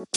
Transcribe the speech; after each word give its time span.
Hallo 0.00 0.08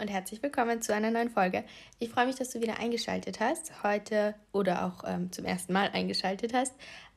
und 0.00 0.08
herzlich 0.08 0.42
willkommen 0.42 0.80
zu 0.80 0.94
einer 0.94 1.10
neuen 1.10 1.28
Folge. 1.28 1.64
Ich 1.98 2.08
freue 2.08 2.24
mich, 2.24 2.36
dass 2.36 2.48
du 2.48 2.62
wieder 2.62 2.78
eingeschaltet 2.78 3.38
hast. 3.40 3.82
Heute 3.82 4.34
oder 4.52 4.86
auch 4.86 5.04
ähm, 5.06 5.30
zum 5.30 5.44
ersten 5.44 5.74
Mal 5.74 5.90
eingeschaltet 5.92 6.54
hast. 6.54 6.72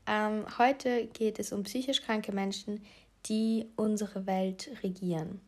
Ähm, 0.06 0.46
heute 0.58 1.08
geht 1.08 1.40
es 1.40 1.54
um 1.54 1.64
psychisch 1.64 2.02
kranke 2.02 2.34
Menschen, 2.34 2.84
die 3.28 3.70
unsere 3.78 4.26
Welt 4.26 4.70
regieren. 4.84 5.40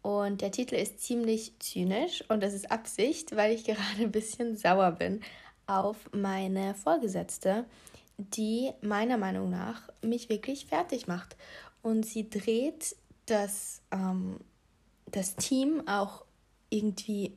Und 0.00 0.40
der 0.40 0.50
Titel 0.50 0.76
ist 0.76 1.00
ziemlich 1.00 1.58
zynisch 1.58 2.24
und 2.28 2.42
das 2.42 2.54
ist 2.54 2.70
Absicht, 2.70 3.36
weil 3.36 3.54
ich 3.54 3.64
gerade 3.64 4.00
ein 4.00 4.12
bisschen 4.12 4.56
sauer 4.56 4.92
bin 4.92 5.20
auf 5.66 5.96
meine 6.12 6.74
Vorgesetzte, 6.74 7.64
die 8.18 8.70
meiner 8.82 9.16
Meinung 9.16 9.50
nach 9.50 9.88
mich 10.02 10.28
wirklich 10.28 10.66
fertig 10.66 11.06
macht. 11.06 11.36
Und 11.82 12.04
sie 12.06 12.28
dreht 12.28 12.96
das 13.26 13.82
ähm, 13.90 14.38
das 15.12 15.36
Team 15.36 15.86
auch 15.86 16.24
irgendwie 16.70 17.36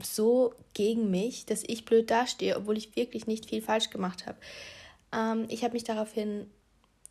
so 0.00 0.54
gegen 0.74 1.10
mich, 1.10 1.46
dass 1.46 1.62
ich 1.66 1.84
blöd 1.84 2.10
dastehe, 2.10 2.56
obwohl 2.56 2.76
ich 2.76 2.96
wirklich 2.96 3.26
nicht 3.26 3.48
viel 3.48 3.62
falsch 3.62 3.90
gemacht 3.90 4.26
habe. 4.26 4.38
Ähm, 5.12 5.46
ich 5.48 5.64
habe 5.64 5.74
mich 5.74 5.84
daraufhin 5.84 6.50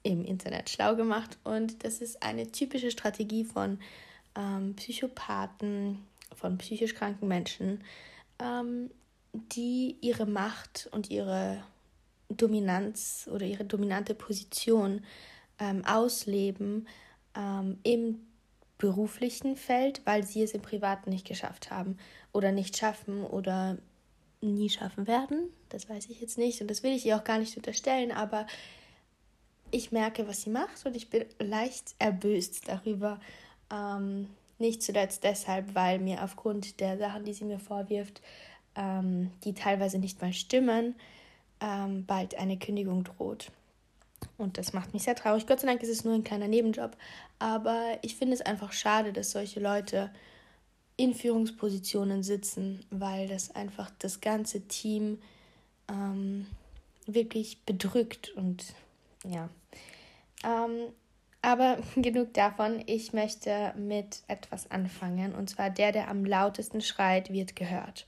im 0.04 0.23
Internet 0.26 0.70
schlau 0.70 0.95
gemacht 0.95 1.38
und 1.43 1.84
das 1.84 1.99
ist 2.02 2.23
eine 2.23 2.52
typische 2.52 2.91
Strategie 2.91 3.45
von 3.45 3.80
ähm, 4.35 4.76
Psychopathen, 4.76 6.05
von 6.35 6.57
psychisch 6.57 6.93
kranken 6.93 7.27
Menschen, 7.27 7.84
ähm, 8.40 8.91
die 9.33 9.97
ihre 10.01 10.25
Macht 10.25 10.89
und 10.91 11.09
ihre 11.09 11.63
Dominanz 12.29 13.27
oder 13.31 13.45
ihre 13.45 13.65
dominante 13.65 14.15
Position 14.15 15.01
ähm, 15.59 15.83
ausleben 15.85 16.87
ähm, 17.35 17.79
im 17.84 18.21
beruflichen 18.77 19.55
Feld, 19.55 20.01
weil 20.05 20.23
sie 20.23 20.43
es 20.43 20.51
im 20.51 20.62
Privaten 20.62 21.09
nicht 21.09 21.27
geschafft 21.27 21.71
haben 21.71 21.98
oder 22.31 22.51
nicht 22.51 22.77
schaffen 22.77 23.23
oder 23.23 23.77
nie 24.41 24.70
schaffen 24.70 25.07
werden. 25.07 25.49
Das 25.70 25.90
weiß 25.90 26.09
ich 26.09 26.20
jetzt 26.21 26.37
nicht 26.37 26.62
und 26.62 26.70
das 26.70 26.84
will 26.84 26.91
ich 26.91 27.05
ihr 27.05 27.15
auch 27.15 27.23
gar 27.23 27.40
nicht 27.40 27.55
unterstellen, 27.55 28.12
aber 28.12 28.45
ich 29.71 29.91
merke, 29.91 30.27
was 30.27 30.41
sie 30.43 30.49
macht 30.49 30.85
und 30.85 30.95
ich 30.95 31.09
bin 31.09 31.25
leicht 31.40 31.95
erböst 31.97 32.68
darüber. 32.68 33.20
Ähm, 33.71 34.27
nicht 34.59 34.84
zuletzt 34.84 35.23
deshalb, 35.23 35.73
weil 35.73 35.99
mir 35.99 36.23
aufgrund 36.23 36.79
der 36.79 36.97
Sachen, 36.97 37.25
die 37.25 37.34
sie 37.34 37.45
mir 37.45 37.59
vorwirft, 37.59 38.21
ähm, 38.76 39.32
die 39.43 39.54
teilweise 39.54 39.99
nicht 39.99 40.21
mal 40.21 40.34
stimmen, 40.34 40.96
ähm, 41.62 42.05
bald 42.05 42.35
eine 42.35 42.57
Kündigung 42.57 43.04
droht. 43.04 43.52
Und 44.38 44.57
das 44.57 44.74
macht 44.74 44.93
mich 44.93 45.04
sehr 45.04 45.15
traurig. 45.15 45.48
Gott 45.48 45.60
sei 45.60 45.68
Dank 45.68 45.84
ist 45.84 45.90
es 45.90 46.04
nur 46.04 46.13
ein 46.13 46.24
kleiner 46.24 46.48
Nebenjob. 46.48 46.96
Aber 47.40 47.98
ich 48.02 48.15
finde 48.15 48.34
es 48.34 48.41
einfach 48.41 48.71
schade, 48.71 49.13
dass 49.13 49.32
solche 49.32 49.60
Leute 49.60 50.12
in 50.96 51.13
Führungspositionen 51.13 52.24
sitzen, 52.24 52.85
weil 52.90 53.27
das 53.27 53.54
einfach 53.55 53.91
das 53.99 54.21
ganze 54.21 54.62
Team 54.68 55.20
ähm, 55.90 56.48
wirklich 57.05 57.62
bedrückt. 57.65 58.30
Und 58.35 58.74
ja. 59.26 59.49
Ähm, 60.43 60.93
aber 61.41 61.77
genug 61.96 62.34
davon. 62.34 62.84
Ich 62.85 63.13
möchte 63.13 63.74
mit 63.77 64.24
etwas 64.28 64.69
anfangen. 64.72 65.34
Und 65.35 65.50
zwar 65.50 65.69
der, 65.69 65.91
der 65.91 66.08
am 66.09 66.25
lautesten 66.25 66.81
schreit, 66.81 67.31
wird 67.31 67.56
gehört. 67.56 68.06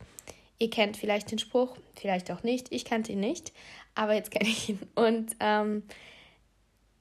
Ihr 0.57 0.69
kennt 0.69 0.97
vielleicht 0.97 1.31
den 1.31 1.39
Spruch, 1.39 1.77
vielleicht 1.95 2.31
auch 2.31 2.43
nicht. 2.43 2.71
Ich 2.71 2.85
kannte 2.85 3.11
ihn 3.11 3.19
nicht, 3.19 3.51
aber 3.93 4.13
jetzt 4.13 4.31
kenne 4.31 4.49
ich 4.49 4.69
ihn. 4.69 4.79
Und 4.95 5.35
ähm, 5.39 5.83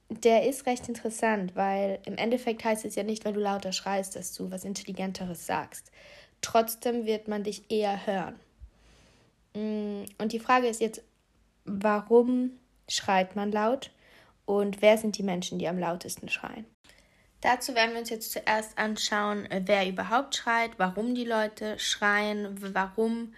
der 0.09 0.47
ist 0.47 0.65
recht 0.65 0.87
interessant, 0.87 1.55
weil 1.55 1.99
im 2.05 2.17
Endeffekt 2.17 2.63
heißt 2.63 2.85
es 2.85 2.95
ja 2.95 3.03
nicht, 3.03 3.25
weil 3.25 3.33
du 3.33 3.39
lauter 3.39 3.71
schreist, 3.71 4.15
dass 4.15 4.33
du 4.33 4.51
was 4.51 4.65
Intelligenteres 4.65 5.45
sagst. 5.45 5.91
Trotzdem 6.41 7.05
wird 7.05 7.27
man 7.27 7.43
dich 7.43 7.71
eher 7.71 8.05
hören. 8.05 8.35
Mm, 9.55 10.05
und 10.21 10.31
die 10.31 10.39
Frage 10.39 10.67
ist 10.67 10.81
jetzt, 10.81 11.01
warum 11.63 12.51
schreit 12.87 13.35
man 13.35 13.51
laut 13.51 13.91
und 14.45 14.81
wer 14.81 14.97
sind 14.97 15.17
die 15.17 15.23
Menschen, 15.23 15.57
die 15.57 15.67
am 15.67 15.79
lautesten 15.79 16.29
schreien? 16.29 16.65
Dazu 17.41 17.75
werden 17.75 17.91
wir 17.93 17.99
uns 17.99 18.09
jetzt 18.09 18.31
zuerst 18.31 18.77
anschauen, 18.77 19.47
wer 19.65 19.87
überhaupt 19.87 20.35
schreit, 20.35 20.71
warum 20.77 21.13
die 21.13 21.25
Leute 21.25 21.77
schreien, 21.77 22.55
warum 22.73 23.33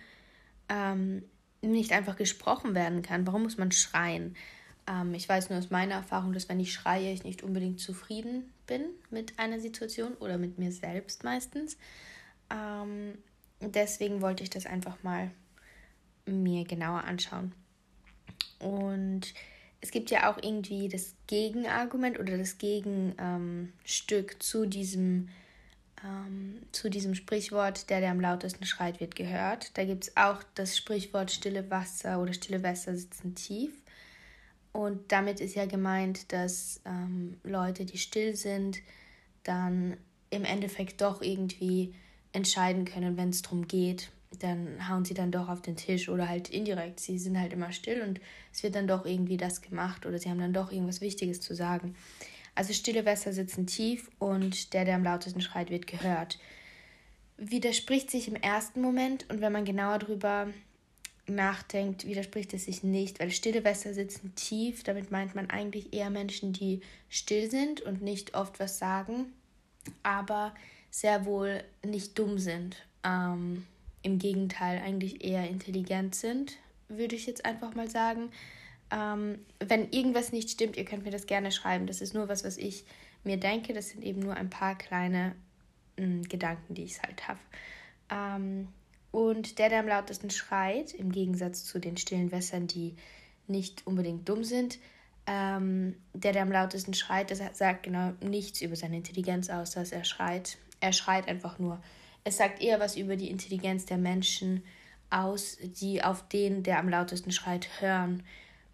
ähm, 0.69 1.24
nicht 1.62 1.91
einfach 1.91 2.16
gesprochen 2.16 2.75
werden 2.75 3.02
kann, 3.02 3.28
warum 3.28 3.44
muss 3.44 3.57
man 3.57 3.72
schreien. 3.72 4.36
Ähm, 4.88 5.13
ich 5.13 5.28
weiß 5.28 5.50
nur 5.50 5.59
aus 5.59 5.69
meiner 5.69 5.96
Erfahrung, 5.96 6.34
dass 6.34 6.50
wenn 6.50 6.59
ich 6.59 6.74
schreie, 6.74 7.12
ich 7.12 7.24
nicht 7.24 7.44
unbedingt 7.44 7.80
zufrieden 7.80 8.53
bin 8.66 8.86
mit 9.09 9.38
einer 9.40 9.59
Situation 9.59 10.13
oder 10.16 10.38
mit 10.38 10.57
mir 10.57 10.72
selbst 10.72 11.24
meistens. 11.24 11.78
Ähm, 12.50 13.18
deswegen 13.59 14.22
wollte 14.22 14.44
ich 14.44 14.50
das 14.50 14.66
einfach 14.66 15.03
mal 15.03 15.31
mir 16.25 16.66
genauer 16.66 17.03
anschauen. 17.03 17.53
Und 18.59 19.34
es 19.81 19.91
gibt 19.91 20.09
ja 20.09 20.31
auch 20.31 20.38
irgendwie 20.41 20.89
das 20.89 21.13
Gegenargument 21.27 22.19
oder 22.19 22.38
das 22.38 22.57
Gegenstück 22.57 24.41
zu 24.41 24.65
diesem 24.65 25.29
ähm, 26.03 26.61
zu 26.71 26.89
diesem 26.89 27.15
Sprichwort, 27.15 27.89
der, 27.89 28.01
der 28.01 28.11
am 28.11 28.21
lautesten 28.21 28.65
schreit, 28.65 28.99
wird 28.99 29.15
gehört. 29.15 29.75
Da 29.77 29.83
gibt 29.83 30.05
es 30.05 30.17
auch 30.17 30.43
das 30.55 30.77
Sprichwort 30.77 31.31
stille 31.31 31.69
Wasser 31.71 32.21
oder 32.21 32.33
stille 32.33 32.61
Wässer 32.61 32.95
sitzen 32.95 33.35
tief. 33.35 33.71
Und 34.73 35.11
damit 35.11 35.39
ist 35.39 35.55
ja 35.55 35.65
gemeint, 35.65 36.31
dass 36.31 36.81
ähm, 36.85 37.38
Leute, 37.44 37.85
die 37.85 37.97
still 37.97 38.35
sind, 38.35 38.77
dann 39.44 39.97
im 40.29 40.45
Endeffekt 40.45 41.01
doch 41.01 41.21
irgendwie 41.21 41.95
entscheiden 42.31 42.85
können, 42.85 43.17
wenn 43.17 43.29
es 43.29 43.41
darum 43.41 43.67
geht. 43.67 44.11
Dann 44.40 44.90
hauen 44.90 45.06
sie 45.06 45.14
dann 45.14 45.31
doch 45.31 45.50
auf 45.50 45.62
den 45.62 45.75
Tisch 45.75 46.09
oder 46.09 46.28
halt 46.28 46.50
indirekt. 46.50 47.00
Sie 47.00 47.18
sind 47.18 47.40
halt 47.40 47.53
immer 47.53 47.72
still 47.72 48.02
und 48.02 48.20
es 48.53 48.64
wird 48.64 48.75
dann 48.75 48.88
doch 48.88 49.06
irgendwie 49.06 49.38
das 49.38 49.62
gemacht 49.62 50.06
oder 50.06 50.20
sie 50.20 50.30
haben 50.30 50.40
dann 50.40 50.53
doch 50.53 50.72
irgendwas 50.72 51.02
Wichtiges 51.02 51.42
zu 51.42 51.56
sagen. 51.56 51.96
Also 52.56 52.74
stille 52.74 53.06
Wässer 53.06 53.34
sitzen 53.34 53.68
tief 53.68 54.09
und 54.20 54.74
der, 54.74 54.84
der 54.84 54.96
am 54.96 55.03
lautesten 55.03 55.42
schreit, 55.42 55.70
wird 55.70 55.86
gehört. 55.86 56.40
Widerspricht 57.38 58.09
sich 58.09 58.28
im 58.28 58.36
ersten 58.36 58.81
Moment 58.81 59.25
und 59.30 59.42
wenn 59.42 59.53
man 59.53 59.64
genauer 59.64 60.00
drüber 60.00 60.48
nachdenkt, 61.28 62.08
widerspricht 62.08 62.54
es 62.54 62.66
sich 62.66 62.84
nicht, 62.84 63.19
weil 63.19 63.31
stille 63.31 63.64
Wässer 63.64 63.94
sitzen 63.94 64.34
tief. 64.36 64.84
Damit 64.84 65.12
meint 65.12 65.36
man 65.36 65.50
eigentlich 65.50 65.94
eher 65.94 66.09
Menschen, 66.09 66.54
die 66.54 66.81
still 67.09 67.52
sind 67.52 67.81
und 67.81 68.02
nicht 68.02 68.34
oft 68.34 68.59
was 68.59 68.80
sagen, 68.80 69.34
aber 70.04 70.56
sehr 70.90 71.25
wohl 71.25 71.64
nicht 71.86 72.18
dumm 72.18 72.40
sind. 72.40 72.78
Ähm, 73.04 73.66
Im 74.02 74.19
Gegenteil, 74.19 74.81
eigentlich 74.81 75.24
eher 75.24 75.50
intelligent 75.50 76.16
sind, 76.16 76.58
würde 76.88 77.16
ich 77.16 77.25
jetzt 77.25 77.46
einfach 77.46 77.75
mal 77.75 77.90
sagen. 77.90 78.30
Ähm, 78.91 79.40
wenn 79.59 79.91
irgendwas 79.91 80.31
nicht 80.31 80.50
stimmt, 80.50 80.78
ihr 80.78 80.85
könnt 80.85 81.03
mir 81.03 81.12
das 81.12 81.25
gerne 81.25 81.52
schreiben. 81.52 81.88
Das 81.88 82.02
ist 82.02 82.13
nur 82.13 82.30
was, 82.30 82.44
was 82.44 82.57
ich 82.57 82.86
mir 83.24 83.38
denke. 83.38 83.74
Das 83.74 83.90
sind 83.90 84.03
eben 84.03 84.22
nur 84.22 84.36
ein 84.36 84.50
paar 84.50 84.78
kleine 84.78 85.36
mh, 85.97 86.06
hm, 86.06 86.24
Gedanken, 86.24 86.74
die 86.74 86.84
ich 86.84 87.02
halt 87.02 87.28
habe. 87.28 87.40
Ähm, 88.09 88.69
und 89.12 89.59
der, 89.59 89.69
der 89.69 89.80
am 89.80 89.88
lautesten 89.88 90.30
schreit, 90.30 90.94
im 90.94 91.12
Gegensatz 91.12 91.66
zu 91.66 91.80
den 91.80 91.97
stillen 91.97 92.31
Wässern, 92.31 92.68
die 92.68 92.96
nicht 93.47 93.86
unbedingt 93.88 94.28
dumm 94.28 94.44
sind, 94.44 94.80
ähm, 95.25 95.96
der, 96.13 96.31
der 96.31 96.44
am 96.44 96.52
lautesten 96.52 96.94
schreit, 96.94 97.31
das 97.31 97.41
sagt 97.57 97.84
genau 97.84 98.13
nichts 98.22 98.62
über 98.62 98.75
seine 98.75 98.97
Intelligenz 98.97 99.50
aus, 99.50 99.72
dass 99.72 99.91
er 99.91 100.06
schreit. 100.06 100.57
Er 100.80 100.94
schreit 100.94 101.28
einfach 101.28 101.59
nur. 101.59 101.81
Es 102.27 102.35
sagt 102.35 102.61
eher 102.61 102.81
was 102.81 102.97
über 102.97 103.15
die 103.15 103.29
Intelligenz 103.29 103.85
der 103.85 103.97
Menschen 103.97 104.61
aus, 105.09 105.57
die 105.61 106.03
auf 106.03 106.27
den, 106.27 106.61
der 106.61 106.77
am 106.79 106.89
lautesten 106.89 107.31
schreit, 107.31 107.69
hören, 107.79 108.21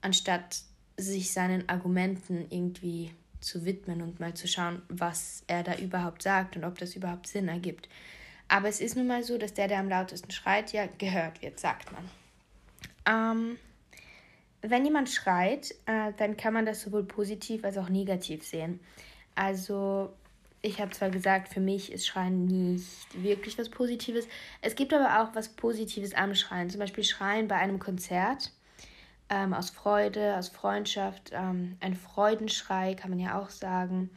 anstatt 0.02 0.64
sich 0.98 1.32
seinen 1.32 1.70
Argumenten 1.70 2.48
irgendwie 2.50 3.12
zu 3.42 3.64
widmen 3.64 4.02
und 4.02 4.20
mal 4.20 4.34
zu 4.34 4.48
schauen, 4.48 4.82
was 4.90 5.44
er 5.46 5.62
da 5.62 5.76
überhaupt 5.76 6.24
sagt 6.24 6.58
und 6.58 6.64
ob 6.64 6.80
das 6.80 6.96
überhaupt 6.96 7.28
Sinn 7.28 7.48
ergibt. 7.48 7.90
Aber 8.48 8.70
es 8.70 8.82
ist 8.82 8.96
nun 8.96 9.06
mal 9.06 9.22
so, 9.22 9.38
dass 9.38 9.54
der, 9.54 9.68
der 9.68 9.78
am 9.78 9.90
lautesten 9.90 10.32
schreit, 10.32 10.74
ja 10.74 10.88
gehört 10.98 11.44
wird, 11.44 11.60
sagt 11.60 11.92
man. 11.92 12.10
Ähm, 13.06 13.60
wenn 14.64 14.84
jemand 14.84 15.12
schreit, 15.12 15.76
äh, 15.86 16.12
dann 16.18 16.38
kann 16.38 16.56
man 16.56 16.66
das 16.66 16.82
sowohl 16.82 17.04
positiv 17.04 17.66
als 17.66 17.78
auch 17.78 17.90
negativ 17.90 18.48
sehen. 18.48 18.80
Also 19.36 20.12
ich 20.66 20.80
habe 20.80 20.92
zwar 20.92 21.10
gesagt, 21.10 21.50
für 21.50 21.60
mich 21.60 21.92
ist 21.92 22.08
Schreien 22.08 22.46
nicht 22.46 23.22
wirklich 23.22 23.60
was 23.60 23.70
Positives. 23.70 24.28
Es 24.62 24.76
gibt 24.76 24.94
aber 24.94 25.22
auch 25.22 25.36
was 25.36 25.50
Positives 25.50 26.14
am 26.16 26.34
Schreien. 26.36 26.70
Zum 26.70 26.80
Beispiel 26.80 27.04
Schreien 27.04 27.50
bei 27.50 27.58
einem 27.58 27.80
Konzert 27.80 28.54
ähm, 29.30 29.54
aus 29.54 29.72
Freude, 29.72 30.38
aus 30.38 30.48
Freundschaft. 30.48 31.32
Ähm, 31.34 31.76
ein 31.82 31.96
Freudenschrei 31.96 32.96
kann 32.96 33.10
man 33.10 33.20
ja 33.20 33.38
auch 33.40 33.50
sagen. 33.50 34.10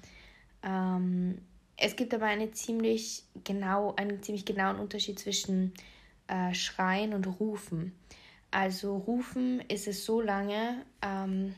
Ähm, 0.63 1.43
es 1.77 1.97
gibt 1.97 2.15
aber 2.15 2.27
eine 2.27 2.53
ziemlich 2.53 3.25
genau, 3.43 3.97
einen 3.97 4.23
ziemlich 4.23 4.45
genauen 4.45 4.79
Unterschied 4.79 5.19
zwischen 5.19 5.75
äh, 6.29 6.55
Schreien 6.55 7.13
und 7.13 7.27
Rufen. 7.41 7.93
Also 8.53 8.97
rufen 8.97 9.61
ist 9.67 9.89
es 9.89 10.05
so 10.05 10.21
lange, 10.21 10.85
ähm, 11.03 11.57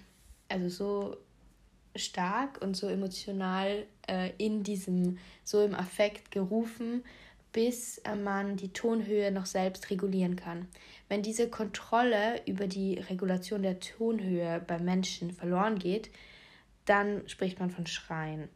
also 0.49 0.69
so 0.71 1.17
stark 1.99 2.61
und 2.63 2.77
so 2.77 2.89
emotional 2.89 3.87
äh, 4.09 4.33
in 4.39 4.63
diesem, 4.63 5.19
so 5.45 5.63
im 5.63 5.75
Affekt 5.75 6.31
gerufen, 6.31 7.05
bis 7.53 7.99
äh, 7.99 8.15
man 8.15 8.57
die 8.57 8.73
Tonhöhe 8.73 9.31
noch 9.33 9.47
selbst 9.47 9.91
regulieren 9.91 10.37
kann. 10.37 10.69
Wenn 11.09 11.23
diese 11.23 11.49
Kontrolle 11.49 12.41
über 12.47 12.67
die 12.67 12.99
Regulation 12.99 13.63
der 13.63 13.81
Tonhöhe 13.81 14.63
beim 14.67 14.85
Menschen 14.85 15.33
verloren 15.33 15.79
geht, 15.79 16.11
dann 16.85 17.29
spricht 17.29 17.59
man 17.59 17.71
von 17.71 17.87
Schreien. 17.87 18.49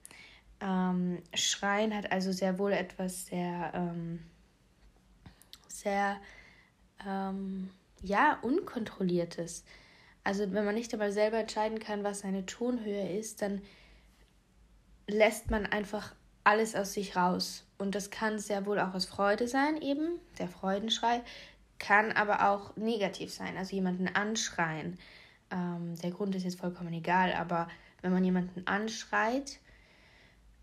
Ähm, 0.61 1.23
Schreien 1.35 1.95
hat 1.95 2.13
also 2.13 2.33
sehr 2.33 2.59
wohl 2.59 2.73
etwas 2.73 3.27
sehr, 3.27 3.73
ähm, 3.75 4.21
sehr, 5.69 6.21
ähm, 7.07 7.71
ja, 8.03 8.39
unkontrolliertes. 8.43 9.65
Also 10.25 10.53
wenn 10.53 10.65
man 10.65 10.75
nicht 10.75 10.93
einmal 10.93 11.13
selber 11.13 11.39
entscheiden 11.39 11.79
kann, 11.79 12.05
was 12.05 12.21
seine 12.21 12.47
Tonhöhe 12.47 13.19
ist, 13.19 13.43
dann 13.43 13.61
lässt 15.09 15.51
man 15.51 15.67
einfach 15.67 16.15
alles 16.45 16.75
aus 16.75 16.93
sich 16.93 17.17
raus. 17.17 17.65
Und 17.79 17.95
das 17.95 18.11
kann 18.11 18.39
sehr 18.39 18.67
wohl 18.67 18.79
auch 18.79 18.95
aus 18.95 19.07
Freude 19.07 19.49
sein, 19.49 19.81
eben, 19.81 20.21
der 20.39 20.49
Freudenschrei, 20.49 21.23
kann 21.79 22.13
aber 22.13 22.49
auch 22.49 22.77
negativ 22.77 23.33
sein, 23.33 23.57
also 23.57 23.75
jemanden 23.75 24.09
anschreien. 24.09 24.99
Ähm, 25.51 25.97
der 25.97 26.13
Grund 26.13 26.35
ist 26.35 26.45
jetzt 26.45 26.61
vollkommen 26.61 26.93
egal, 26.93 27.33
aber 27.33 27.69
wenn 28.01 28.13
man 28.13 28.25
jemanden 28.25 28.67
anschreit, 28.67 29.59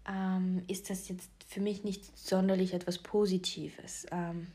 ähm, 0.08 0.64
ist 0.68 0.90
das 0.90 1.10
jetzt 1.10 1.30
für 1.48 1.60
mich 1.60 1.84
nicht 1.84 2.18
sonderlich 2.18 2.74
etwas 2.74 3.00
Positives. 3.00 4.06
Ähm, 4.12 4.48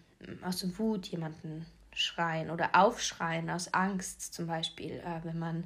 aus 0.42 0.78
Wut 0.78 1.06
jemanden 1.08 1.66
schreien 1.94 2.50
oder 2.50 2.70
aufschreien, 2.75 3.50
aus 3.50 3.73
Angst 3.73 4.35
zum 4.35 4.46
Beispiel. 4.46 5.02
Äh, 5.05 5.25
wenn 5.25 5.38
man 5.38 5.64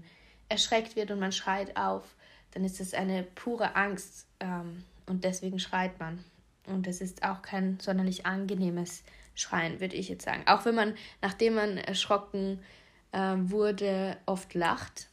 erschreckt 0.49 0.97
wird 0.97 1.11
und 1.11 1.21
man 1.21 1.33
schreit 1.33 1.77
auf, 1.77 2.15
dann 2.53 2.65
ist 2.65 2.81
es 2.81 2.95
eine 2.95 3.23
pure 3.23 3.77
Angst 3.77 4.27
ähm, 4.41 4.85
und 5.07 5.25
deswegen 5.25 5.59
schreit 5.59 5.99
man. 5.99 6.25
Und 6.67 6.87
es 6.87 7.01
ist 7.01 7.23
auch 7.23 7.43
kein 7.43 7.79
sonderlich 7.81 8.27
angenehmes 8.27 9.03
Schreien, 9.35 9.81
würde 9.81 9.97
ich 9.97 10.09
jetzt 10.09 10.25
sagen. 10.25 10.43
Auch 10.47 10.65
wenn 10.65 10.75
man, 10.75 10.95
nachdem 11.23 11.55
man 11.55 11.79
erschrocken 11.79 12.61
äh, 13.13 13.35
wurde, 13.37 14.17
oft 14.27 14.55
lacht. 14.55 15.09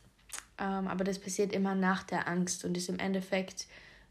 Ähm, 0.58 0.88
aber 0.88 1.04
das 1.04 1.20
passiert 1.20 1.54
immer 1.54 1.76
nach 1.76 2.04
der 2.04 2.28
Angst 2.28 2.66
und 2.66 2.76
ist 2.76 2.90
im 2.90 3.00
Endeffekt 3.00 3.68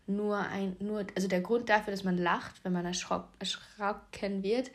nur 0.06 0.38
ein, 0.38 0.76
nur, 0.80 1.06
also 1.14 1.28
der 1.28 1.40
Grund 1.40 1.68
dafür, 1.68 1.90
dass 1.90 2.04
man 2.04 2.18
lacht, 2.18 2.62
wenn 2.64 2.72
man 2.72 2.84
erschrock, 2.84 3.28
erschrocken 3.38 4.42
wird, 4.42 4.70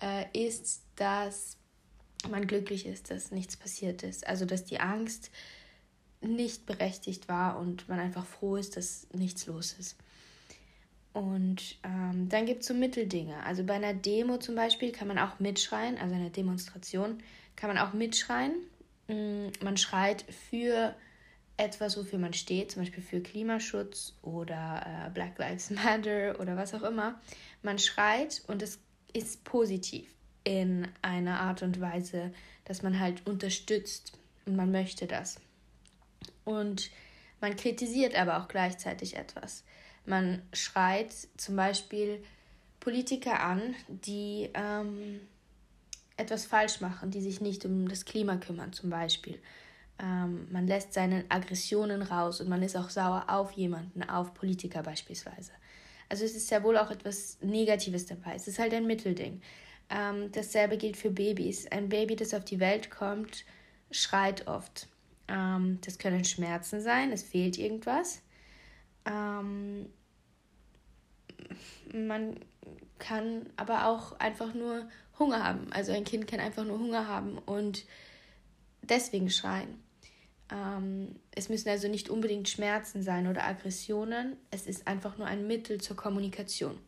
äh, 0.00 0.46
ist, 0.46 0.82
dass 0.96 1.56
man 2.30 2.46
glücklich 2.46 2.86
ist, 2.86 3.10
dass 3.10 3.30
nichts 3.30 3.56
passiert 3.56 4.02
ist. 4.02 4.26
Also 4.26 4.44
dass 4.44 4.64
die 4.64 4.80
Angst 4.80 5.30
nicht 6.20 6.66
berechtigt 6.66 7.28
war 7.28 7.58
und 7.58 7.88
man 7.88 7.98
einfach 7.98 8.24
froh 8.24 8.56
ist, 8.56 8.76
dass 8.76 9.06
nichts 9.12 9.46
los 9.46 9.74
ist. 9.78 9.96
Und 11.12 11.78
ähm, 11.82 12.28
dann 12.28 12.44
gibt 12.44 12.60
es 12.62 12.68
so 12.68 12.74
Mitteldinge. 12.74 13.42
Also 13.44 13.64
bei 13.64 13.74
einer 13.74 13.94
Demo 13.94 14.36
zum 14.36 14.54
Beispiel 14.54 14.92
kann 14.92 15.08
man 15.08 15.18
auch 15.18 15.38
mitschreien, 15.40 15.96
also 15.96 16.14
einer 16.14 16.30
Demonstration 16.30 17.22
kann 17.54 17.68
man 17.68 17.78
auch 17.78 17.94
mitschreien. 17.94 18.54
Mm, 19.08 19.48
man 19.64 19.76
schreit 19.78 20.26
für 20.50 20.94
etwas, 21.56 21.96
wofür 21.96 22.18
man 22.18 22.34
steht, 22.34 22.72
zum 22.72 22.82
Beispiel 22.82 23.02
für 23.02 23.20
Klimaschutz 23.20 24.14
oder 24.20 25.06
äh, 25.06 25.10
Black 25.10 25.38
Lives 25.38 25.70
Matter 25.70 26.38
oder 26.38 26.56
was 26.56 26.74
auch 26.74 26.82
immer. 26.82 27.18
Man 27.62 27.78
schreit 27.78 28.42
und 28.46 28.60
es 28.62 28.78
ist 29.14 29.42
positiv 29.44 30.15
in 30.46 30.86
einer 31.02 31.40
Art 31.40 31.62
und 31.62 31.80
Weise, 31.80 32.32
dass 32.66 32.84
man 32.84 33.00
halt 33.00 33.26
unterstützt 33.26 34.16
und 34.46 34.54
man 34.54 34.70
möchte 34.70 35.08
das. 35.08 35.40
Und 36.44 36.92
man 37.40 37.56
kritisiert 37.56 38.14
aber 38.14 38.40
auch 38.40 38.46
gleichzeitig 38.46 39.16
etwas. 39.16 39.64
Man 40.04 40.40
schreit 40.52 41.12
zum 41.36 41.56
Beispiel 41.56 42.22
Politiker 42.78 43.40
an, 43.42 43.74
die 43.88 44.48
ähm, 44.54 45.18
etwas 46.16 46.46
falsch 46.46 46.80
machen, 46.80 47.10
die 47.10 47.20
sich 47.20 47.40
nicht 47.40 47.64
um 47.64 47.88
das 47.88 48.04
Klima 48.04 48.36
kümmern 48.36 48.72
zum 48.72 48.88
Beispiel. 48.88 49.40
Ähm, 50.00 50.46
man 50.52 50.68
lässt 50.68 50.92
seine 50.92 51.24
Aggressionen 51.28 52.02
raus 52.02 52.40
und 52.40 52.48
man 52.48 52.62
ist 52.62 52.76
auch 52.76 52.90
sauer 52.90 53.24
auf 53.26 53.50
jemanden, 53.50 54.08
auf 54.08 54.32
Politiker 54.32 54.84
beispielsweise. 54.84 55.50
Also 56.08 56.24
es 56.24 56.36
ist 56.36 56.48
ja 56.52 56.62
wohl 56.62 56.78
auch 56.78 56.92
etwas 56.92 57.38
Negatives 57.40 58.06
dabei. 58.06 58.36
Es 58.36 58.46
ist 58.46 58.60
halt 58.60 58.72
ein 58.74 58.86
Mittelding. 58.86 59.42
Ähm, 59.88 60.32
dasselbe 60.32 60.76
gilt 60.76 60.96
für 60.96 61.10
Babys. 61.10 61.66
Ein 61.70 61.88
Baby, 61.88 62.16
das 62.16 62.34
auf 62.34 62.44
die 62.44 62.60
Welt 62.60 62.90
kommt, 62.90 63.44
schreit 63.90 64.46
oft. 64.46 64.88
Ähm, 65.28 65.78
das 65.84 65.98
können 65.98 66.24
Schmerzen 66.24 66.80
sein, 66.80 67.12
es 67.12 67.22
fehlt 67.22 67.58
irgendwas. 67.58 68.22
Ähm, 69.04 69.86
man 71.92 72.40
kann 72.98 73.46
aber 73.56 73.86
auch 73.86 74.18
einfach 74.18 74.54
nur 74.54 74.88
Hunger 75.18 75.44
haben. 75.44 75.72
Also 75.72 75.92
ein 75.92 76.04
Kind 76.04 76.26
kann 76.26 76.40
einfach 76.40 76.64
nur 76.64 76.78
Hunger 76.78 77.06
haben 77.06 77.38
und 77.38 77.84
deswegen 78.82 79.30
schreien. 79.30 79.82
Ähm, 80.50 81.16
es 81.32 81.48
müssen 81.48 81.68
also 81.68 81.88
nicht 81.88 82.08
unbedingt 82.08 82.48
Schmerzen 82.48 83.02
sein 83.02 83.26
oder 83.26 83.44
Aggressionen. 83.44 84.36
Es 84.50 84.66
ist 84.66 84.86
einfach 84.86 85.18
nur 85.18 85.26
ein 85.26 85.46
Mittel 85.46 85.80
zur 85.80 85.96
Kommunikation. 85.96 86.78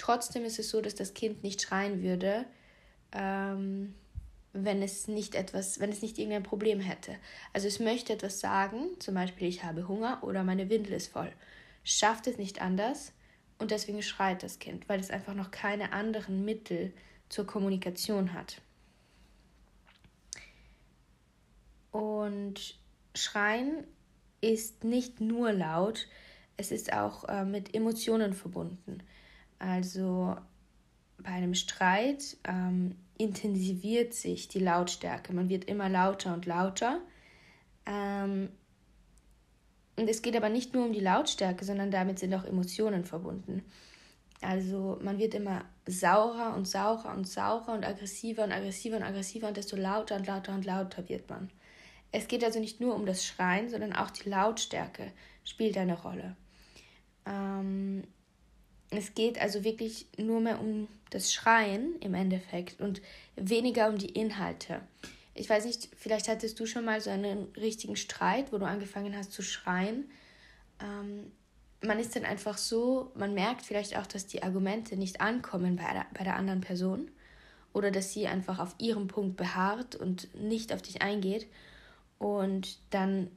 Trotzdem 0.00 0.46
ist 0.46 0.58
es 0.58 0.70
so, 0.70 0.80
dass 0.80 0.94
das 0.94 1.12
Kind 1.12 1.42
nicht 1.42 1.60
schreien 1.60 2.02
würde, 2.02 2.46
ähm, 3.12 3.94
wenn 4.54 4.82
es 4.82 5.08
nicht 5.08 5.34
etwas, 5.34 5.78
wenn 5.78 5.90
es 5.90 6.00
nicht 6.00 6.16
irgendein 6.16 6.42
Problem 6.42 6.80
hätte. 6.80 7.16
Also 7.52 7.68
es 7.68 7.80
möchte 7.80 8.14
etwas 8.14 8.40
sagen, 8.40 8.98
zum 8.98 9.14
Beispiel 9.14 9.46
ich 9.46 9.62
habe 9.62 9.88
Hunger 9.88 10.20
oder 10.22 10.42
meine 10.42 10.70
Windel 10.70 10.94
ist 10.94 11.08
voll. 11.08 11.30
Schafft 11.84 12.26
es 12.28 12.38
nicht 12.38 12.62
anders 12.62 13.12
und 13.58 13.72
deswegen 13.72 14.00
schreit 14.02 14.42
das 14.42 14.58
Kind, 14.58 14.88
weil 14.88 15.00
es 15.00 15.10
einfach 15.10 15.34
noch 15.34 15.50
keine 15.50 15.92
anderen 15.92 16.46
Mittel 16.46 16.94
zur 17.28 17.46
Kommunikation 17.46 18.32
hat. 18.32 18.62
Und 21.90 22.80
Schreien 23.14 23.84
ist 24.40 24.82
nicht 24.82 25.20
nur 25.20 25.52
laut, 25.52 26.08
es 26.56 26.70
ist 26.70 26.90
auch 26.94 27.28
äh, 27.28 27.44
mit 27.44 27.74
Emotionen 27.74 28.32
verbunden. 28.32 29.02
Also 29.60 30.36
bei 31.18 31.30
einem 31.30 31.54
Streit 31.54 32.36
ähm, 32.44 32.96
intensiviert 33.18 34.14
sich 34.14 34.48
die 34.48 34.58
Lautstärke. 34.58 35.32
Man 35.32 35.48
wird 35.48 35.66
immer 35.66 35.88
lauter 35.88 36.34
und 36.34 36.46
lauter. 36.46 37.00
Ähm, 37.86 38.48
und 39.96 40.08
es 40.08 40.22
geht 40.22 40.34
aber 40.34 40.48
nicht 40.48 40.72
nur 40.74 40.86
um 40.86 40.92
die 40.92 41.00
Lautstärke, 41.00 41.64
sondern 41.64 41.90
damit 41.90 42.18
sind 42.18 42.34
auch 42.34 42.44
Emotionen 42.44 43.04
verbunden. 43.04 43.62
Also 44.40 44.98
man 45.02 45.18
wird 45.18 45.34
immer 45.34 45.66
saurer 45.86 46.54
und 46.56 46.66
saurer 46.66 47.12
und 47.12 47.28
saurer 47.28 47.74
und 47.74 47.84
aggressiver 47.84 48.44
und 48.44 48.52
aggressiver 48.52 48.96
und 48.96 49.02
aggressiver 49.02 49.48
und 49.48 49.58
desto 49.58 49.76
lauter 49.76 50.16
und 50.16 50.26
lauter 50.26 50.54
und 50.54 50.64
lauter 50.64 51.06
wird 51.10 51.28
man. 51.28 51.50
Es 52.12 52.26
geht 52.26 52.42
also 52.42 52.58
nicht 52.58 52.80
nur 52.80 52.94
um 52.94 53.04
das 53.04 53.26
Schreien, 53.26 53.68
sondern 53.68 53.92
auch 53.92 54.10
die 54.10 54.30
Lautstärke 54.30 55.12
spielt 55.44 55.76
eine 55.76 56.00
Rolle. 56.00 56.36
Ähm, 57.26 58.04
es 58.90 59.14
geht 59.14 59.40
also 59.40 59.64
wirklich 59.64 60.06
nur 60.18 60.40
mehr 60.40 60.60
um 60.60 60.88
das 61.10 61.32
Schreien 61.32 61.96
im 62.00 62.14
Endeffekt 62.14 62.80
und 62.80 63.00
weniger 63.36 63.88
um 63.88 63.98
die 63.98 64.10
Inhalte. 64.10 64.80
Ich 65.34 65.48
weiß 65.48 65.64
nicht, 65.64 65.88
vielleicht 65.96 66.28
hattest 66.28 66.58
du 66.58 66.66
schon 66.66 66.84
mal 66.84 67.00
so 67.00 67.10
einen 67.10 67.48
richtigen 67.56 67.96
Streit, 67.96 68.52
wo 68.52 68.58
du 68.58 68.66
angefangen 68.66 69.16
hast 69.16 69.32
zu 69.32 69.42
schreien. 69.42 70.10
Ähm, 70.80 71.30
man 71.82 71.98
ist 71.98 72.14
dann 72.14 72.24
einfach 72.24 72.58
so, 72.58 73.10
man 73.14 73.32
merkt 73.32 73.62
vielleicht 73.62 73.96
auch, 73.96 74.06
dass 74.06 74.26
die 74.26 74.42
Argumente 74.42 74.96
nicht 74.96 75.20
ankommen 75.20 75.76
bei 75.76 75.92
der, 75.92 76.06
bei 76.12 76.24
der 76.24 76.36
anderen 76.36 76.60
Person 76.60 77.10
oder 77.72 77.90
dass 77.90 78.12
sie 78.12 78.26
einfach 78.26 78.58
auf 78.58 78.74
ihrem 78.78 79.06
Punkt 79.06 79.36
beharrt 79.36 79.94
und 79.94 80.34
nicht 80.34 80.72
auf 80.72 80.82
dich 80.82 81.02
eingeht. 81.02 81.46
Und 82.18 82.78
dann 82.90 83.30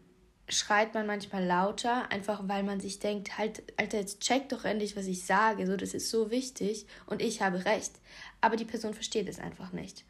schreit 0.49 0.93
man 0.93 1.07
manchmal 1.07 1.45
lauter, 1.45 2.11
einfach 2.11 2.41
weil 2.47 2.63
man 2.63 2.79
sich 2.79 2.99
denkt, 2.99 3.37
halt, 3.37 3.63
Alter, 3.77 3.99
jetzt 3.99 4.19
check 4.19 4.49
doch 4.49 4.65
endlich, 4.65 4.95
was 4.95 5.05
ich 5.05 5.25
sage, 5.25 5.65
so, 5.65 5.77
das 5.77 5.93
ist 5.93 6.09
so 6.09 6.31
wichtig 6.31 6.85
und 7.05 7.21
ich 7.21 7.41
habe 7.41 7.65
recht. 7.65 7.93
Aber 8.41 8.55
die 8.55 8.65
Person 8.65 8.93
versteht 8.93 9.29
es 9.29 9.39
einfach 9.39 9.71
nicht. 9.71 10.03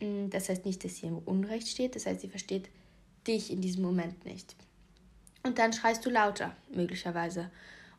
Mm, 0.00 0.28
das 0.28 0.48
heißt 0.48 0.66
nicht, 0.66 0.84
dass 0.84 0.96
sie 0.96 1.06
im 1.06 1.18
Unrecht 1.18 1.68
steht, 1.68 1.96
das 1.96 2.06
heißt, 2.06 2.20
sie 2.20 2.28
versteht 2.28 2.68
dich 3.26 3.50
in 3.50 3.62
diesem 3.62 3.82
Moment 3.82 4.24
nicht. 4.24 4.54
Und 5.42 5.58
dann 5.58 5.72
schreist 5.72 6.04
du 6.04 6.10
lauter, 6.10 6.54
möglicherweise. 6.70 7.50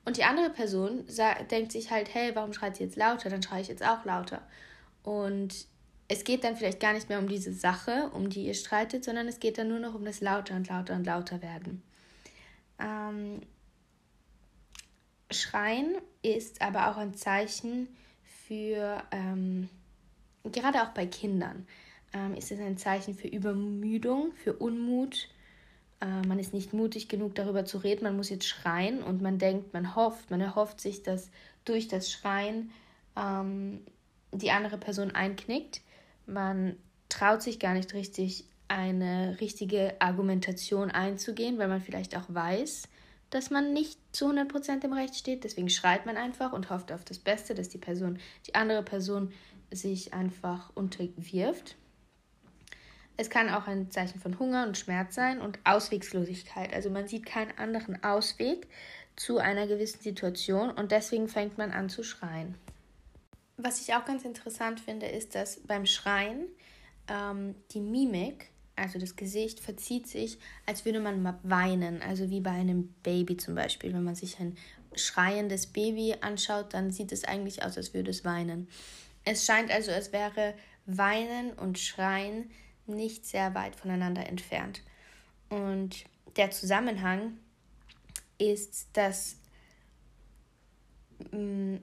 Und 0.04 0.18
die 0.18 0.24
andere 0.24 0.52
Person 0.52 1.06
denkt 1.50 1.72
sich 1.72 1.90
halt, 1.90 2.14
hey, 2.14 2.36
warum 2.36 2.54
schreit 2.54 2.76
sie 2.76 2.84
jetzt 2.84 2.96
lauter? 2.96 3.30
Dann 3.30 3.42
schreie 3.42 3.62
ich 3.62 3.68
jetzt 3.68 3.84
auch 3.84 4.06
lauter. 4.06 4.42
Und 5.04 5.66
es 6.08 6.24
geht 6.24 6.44
dann 6.44 6.56
vielleicht 6.56 6.80
gar 6.80 6.94
nicht 6.94 7.10
mehr 7.10 7.20
um 7.20 7.28
diese 7.28 7.54
Sache, 7.54 8.12
um 8.14 8.30
die 8.30 8.46
ihr 8.46 8.54
streitet, 8.54 9.04
sondern 9.04 9.28
es 9.28 9.40
geht 9.40 9.58
dann 9.58 9.70
nur 9.70 9.80
noch 9.80 9.96
um 9.96 10.06
das 10.06 10.22
lauter 10.22 10.56
und 10.56 10.68
lauter 10.68 10.96
und 10.96 11.06
lauter 11.06 11.42
werden. 11.42 11.82
Ähm, 12.80 13.42
Schreien 15.32 15.96
ist 16.22 16.62
aber 16.62 16.92
auch 16.92 16.98
ein 16.98 17.16
Zeichen 17.16 17.88
für, 18.48 19.04
ähm, 19.12 19.70
gerade 20.44 20.84
auch 20.84 20.90
bei 20.90 21.06
Kindern. 21.08 21.66
ähm, 22.14 22.34
ist 22.36 22.52
es 22.52 22.60
ein 22.60 22.78
Zeichen 22.78 23.14
für 23.14 23.28
Übermüdung, 23.28 24.32
für 24.36 24.54
Unmut. 24.54 25.28
Äh, 26.00 26.26
man 26.28 26.40
ist 26.40 26.54
nicht 26.54 26.72
mutig 26.72 27.10
genug, 27.10 27.36
darüber 27.36 27.66
zu 27.66 27.78
reden. 27.80 28.04
Man 28.04 28.16
muss 28.16 28.30
jetzt 28.30 28.48
schreien 28.48 29.04
und 29.04 29.22
man 29.22 29.38
denkt, 29.38 29.74
man 29.74 29.96
hofft, 29.96 30.32
man 30.32 30.40
erhofft 30.40 30.80
sich, 30.80 31.04
dass 31.04 31.30
durch 31.66 31.90
das 31.90 32.10
Schreien 32.12 32.72
ähm, 33.18 33.82
die 34.32 34.52
andere 34.52 34.78
Person 34.78 35.12
einknickt. 35.12 35.82
Man 36.26 36.78
traut 37.10 37.42
sich 37.42 37.60
gar 37.60 37.74
nicht 37.74 37.94
richtig, 37.94 38.46
eine 38.68 39.38
richtige 39.40 39.96
Argumentation 40.00 40.90
einzugehen, 40.92 41.58
weil 41.58 41.68
man 41.68 41.82
vielleicht 41.82 42.18
auch 42.18 42.26
weiß, 42.28 42.88
dass 43.30 43.50
man 43.50 43.74
nicht 43.74 44.00
zu 44.12 44.30
100% 44.30 44.84
im 44.84 44.94
Recht 44.94 45.16
steht. 45.16 45.44
Deswegen 45.44 45.70
schreit 45.70 46.06
man 46.06 46.18
einfach 46.18 46.54
und 46.54 46.70
hofft 46.70 46.92
auf 46.92 47.06
das 47.06 47.20
Beste, 47.20 47.54
dass 47.54 47.70
die 47.70 47.78
Person, 47.78 48.20
die 48.48 48.56
andere 48.56 48.84
Person 48.84 49.32
sich 49.72 50.14
einfach 50.14 50.72
unterwirft. 50.76 51.76
Es 53.18 53.30
kann 53.30 53.50
auch 53.50 53.68
ein 53.68 53.92
Zeichen 53.92 54.20
von 54.20 54.40
Hunger 54.40 54.68
und 54.68 54.78
Schmerz 54.78 55.16
sein 55.16 55.40
und 55.40 55.60
Auswegslosigkeit. 55.64 56.74
Also 56.74 56.90
man 56.90 57.08
sieht 57.08 57.26
keinen 57.26 57.58
anderen 57.58 58.04
Ausweg 58.04 58.68
zu 59.16 59.38
einer 59.38 59.68
gewissen 59.68 60.02
Situation 60.02 60.72
und 60.72 60.92
deswegen 60.92 61.28
fängt 61.30 61.58
man 61.58 61.72
an 61.72 61.90
zu 61.90 62.04
schreien. 62.04 62.56
Was 63.58 63.82
ich 63.82 63.94
auch 63.94 64.06
ganz 64.06 64.26
interessant 64.26 64.80
finde, 64.80 65.06
ist, 65.06 65.36
dass 65.36 65.62
beim 65.62 65.86
Schreien 65.86 66.48
ähm, 67.08 67.56
die 67.72 67.80
Mimik, 67.80 68.52
also 68.76 69.00
das 69.00 69.16
Gesicht, 69.16 69.60
verzieht 69.60 70.08
sich, 70.08 70.38
als 70.66 70.84
würde 70.84 71.00
man 71.00 71.22
mal 71.22 71.40
weinen. 71.44 72.02
Also 72.02 72.30
wie 72.30 72.42
bei 72.42 72.52
einem 72.52 72.94
Baby 73.04 73.38
zum 73.38 73.56
Beispiel. 73.56 73.94
Wenn 73.94 74.04
man 74.04 74.16
sich 74.16 74.40
ein 74.40 74.58
schreiendes 74.94 75.68
Baby 75.68 76.16
anschaut, 76.22 76.74
dann 76.74 76.92
sieht 76.92 77.12
es 77.12 77.24
eigentlich 77.24 77.64
aus, 77.64 77.78
als 77.78 77.94
würde 77.94 78.12
es 78.12 78.26
weinen. 78.26 78.68
Es 79.24 79.46
scheint 79.46 79.72
also, 79.72 79.92
als 79.92 80.12
wäre 80.12 80.54
Weinen 80.86 81.54
und 81.54 81.80
Schreien 81.80 82.52
nicht 82.88 83.26
sehr 83.26 83.56
weit 83.56 83.76
voneinander 83.76 84.28
entfernt. 84.28 84.82
Und 85.50 86.06
der 86.36 86.52
Zusammenhang 86.52 87.38
ist, 88.38 88.90
dass 88.94 89.38
mm, 91.32 91.78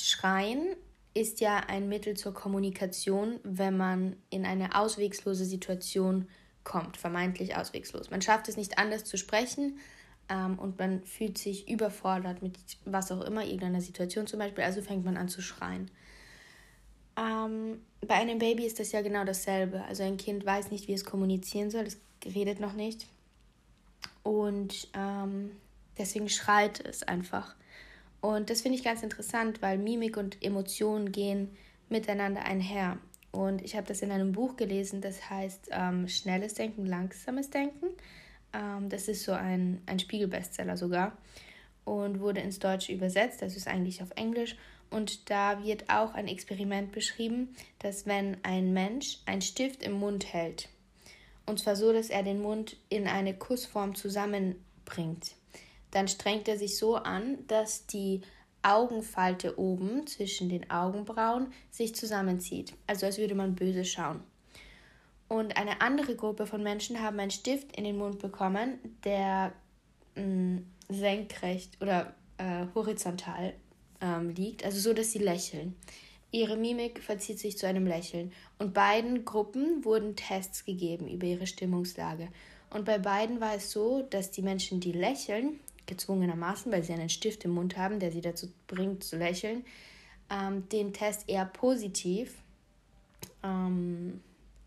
Schreien 0.00 0.74
ist 1.14 1.40
ja 1.40 1.58
ein 1.66 1.88
Mittel 1.88 2.16
zur 2.16 2.34
Kommunikation, 2.34 3.40
wenn 3.42 3.76
man 3.76 4.16
in 4.30 4.46
eine 4.46 4.74
auswegslose 4.76 5.44
Situation 5.44 6.28
kommt, 6.64 6.96
vermeintlich 6.96 7.56
auswegslos. 7.56 8.10
Man 8.10 8.22
schafft 8.22 8.48
es 8.48 8.56
nicht 8.56 8.78
anders 8.78 9.04
zu 9.04 9.16
sprechen 9.16 9.78
ähm, 10.28 10.58
und 10.58 10.78
man 10.78 11.02
fühlt 11.04 11.38
sich 11.38 11.68
überfordert 11.68 12.42
mit 12.42 12.56
was 12.84 13.10
auch 13.10 13.22
immer, 13.22 13.44
irgendeiner 13.44 13.80
Situation 13.80 14.26
zum 14.26 14.38
Beispiel, 14.38 14.64
also 14.64 14.82
fängt 14.82 15.04
man 15.04 15.16
an 15.16 15.28
zu 15.28 15.40
schreien. 15.40 15.90
Ähm, 17.16 17.80
bei 18.06 18.14
einem 18.14 18.38
Baby 18.38 18.64
ist 18.64 18.78
das 18.78 18.92
ja 18.92 19.02
genau 19.02 19.24
dasselbe. 19.24 19.82
Also 19.84 20.04
ein 20.04 20.18
Kind 20.18 20.44
weiß 20.44 20.70
nicht, 20.70 20.86
wie 20.88 20.92
es 20.92 21.04
kommunizieren 21.04 21.70
soll, 21.70 21.84
es 21.84 21.98
redet 22.24 22.60
noch 22.60 22.74
nicht. 22.74 23.06
Und 24.22 24.88
ähm, 24.94 25.52
deswegen 25.96 26.28
schreit 26.28 26.84
es 26.86 27.02
einfach. 27.02 27.56
Und 28.20 28.50
das 28.50 28.62
finde 28.62 28.78
ich 28.78 28.84
ganz 28.84 29.02
interessant, 29.02 29.62
weil 29.62 29.78
Mimik 29.78 30.16
und 30.16 30.42
Emotionen 30.42 31.12
gehen 31.12 31.56
miteinander 31.88 32.44
einher. 32.44 32.98
Und 33.30 33.62
ich 33.62 33.76
habe 33.76 33.86
das 33.86 34.02
in 34.02 34.10
einem 34.10 34.32
Buch 34.32 34.56
gelesen, 34.56 35.00
das 35.00 35.30
heißt 35.30 35.68
ähm, 35.70 36.08
Schnelles 36.08 36.54
Denken, 36.54 36.86
Langsames 36.86 37.50
Denken. 37.50 37.86
Ähm, 38.52 38.88
das 38.88 39.08
ist 39.08 39.24
so 39.24 39.32
ein, 39.32 39.82
ein 39.86 39.98
Spiegelbestseller 39.98 40.76
sogar 40.76 41.16
und 41.84 42.20
wurde 42.20 42.40
ins 42.40 42.58
Deutsche 42.58 42.92
übersetzt. 42.92 43.42
Das 43.42 43.56
ist 43.56 43.68
eigentlich 43.68 44.02
auf 44.02 44.10
Englisch. 44.16 44.56
Und 44.90 45.30
da 45.30 45.62
wird 45.62 45.90
auch 45.90 46.14
ein 46.14 46.28
Experiment 46.28 46.92
beschrieben, 46.92 47.54
dass 47.78 48.06
wenn 48.06 48.38
ein 48.42 48.72
Mensch 48.72 49.18
einen 49.26 49.42
Stift 49.42 49.82
im 49.82 49.92
Mund 49.92 50.32
hält, 50.32 50.68
und 51.46 51.58
zwar 51.58 51.76
so, 51.76 51.92
dass 51.92 52.10
er 52.10 52.22
den 52.22 52.42
Mund 52.42 52.76
in 52.88 53.06
eine 53.06 53.34
Kussform 53.34 53.94
zusammenbringt, 53.94 55.34
dann 55.90 56.08
strengt 56.08 56.48
er 56.48 56.58
sich 56.58 56.76
so 56.76 56.96
an, 56.96 57.38
dass 57.46 57.86
die 57.86 58.22
Augenfalte 58.62 59.58
oben 59.58 60.06
zwischen 60.06 60.48
den 60.48 60.70
Augenbrauen 60.70 61.52
sich 61.70 61.94
zusammenzieht, 61.94 62.74
also 62.86 63.06
als 63.06 63.18
würde 63.18 63.34
man 63.34 63.54
böse 63.54 63.84
schauen. 63.84 64.20
Und 65.28 65.56
eine 65.56 65.80
andere 65.80 66.16
Gruppe 66.16 66.46
von 66.46 66.62
Menschen 66.62 67.00
haben 67.02 67.20
einen 67.20 67.30
Stift 67.30 67.76
in 67.76 67.84
den 67.84 67.98
Mund 67.98 68.18
bekommen, 68.18 68.78
der 69.04 69.52
mh, 70.16 70.22
mm, 70.24 70.66
senkrecht 70.88 71.80
oder 71.82 72.14
äh, 72.38 72.66
horizontal 72.74 73.54
ähm, 74.00 74.30
liegt, 74.30 74.64
also 74.64 74.78
so, 74.80 74.94
dass 74.94 75.12
sie 75.12 75.18
lächeln. 75.18 75.76
Ihre 76.30 76.56
Mimik 76.56 77.02
verzieht 77.02 77.38
sich 77.38 77.56
zu 77.56 77.66
einem 77.66 77.86
Lächeln. 77.86 78.32
Und 78.58 78.74
beiden 78.74 79.24
Gruppen 79.24 79.84
wurden 79.84 80.14
Tests 80.14 80.64
gegeben 80.64 81.08
über 81.08 81.26
ihre 81.26 81.46
Stimmungslage. 81.46 82.28
Und 82.70 82.84
bei 82.84 82.98
beiden 82.98 83.40
war 83.40 83.54
es 83.54 83.70
so, 83.70 84.02
dass 84.02 84.30
die 84.30 84.42
Menschen, 84.42 84.80
die 84.80 84.92
lächeln, 84.92 85.58
gezwungenermaßen, 85.88 86.70
weil 86.70 86.84
sie 86.84 86.92
einen 86.92 87.08
Stift 87.08 87.44
im 87.44 87.52
Mund 87.52 87.76
haben, 87.76 87.98
der 87.98 88.12
sie 88.12 88.20
dazu 88.20 88.52
bringt 88.68 89.02
zu 89.02 89.16
lächeln, 89.16 89.64
ähm, 90.30 90.68
den 90.68 90.92
Test 90.92 91.28
eher 91.28 91.46
positiv 91.46 92.34
ähm, 93.42 94.20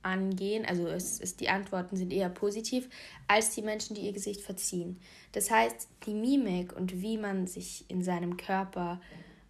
angehen. 0.04 0.66
Also 0.66 0.88
es, 0.88 1.20
es, 1.20 1.38
die 1.38 1.50
Antworten 1.50 1.96
sind 1.96 2.12
eher 2.12 2.30
positiv 2.30 2.90
als 3.28 3.51
die 3.56 3.62
Menschen, 3.62 3.96
die 3.96 4.01
ihr 4.01 4.13
Gesicht 4.13 4.42
verziehen. 4.42 5.00
Das 5.32 5.51
heißt, 5.51 5.88
die 6.06 6.13
Mimik 6.13 6.75
und 6.75 7.01
wie 7.01 7.18
man 7.18 7.48
sich 7.48 7.86
in 7.88 8.04
seinem 8.04 8.38
Körper 8.38 9.00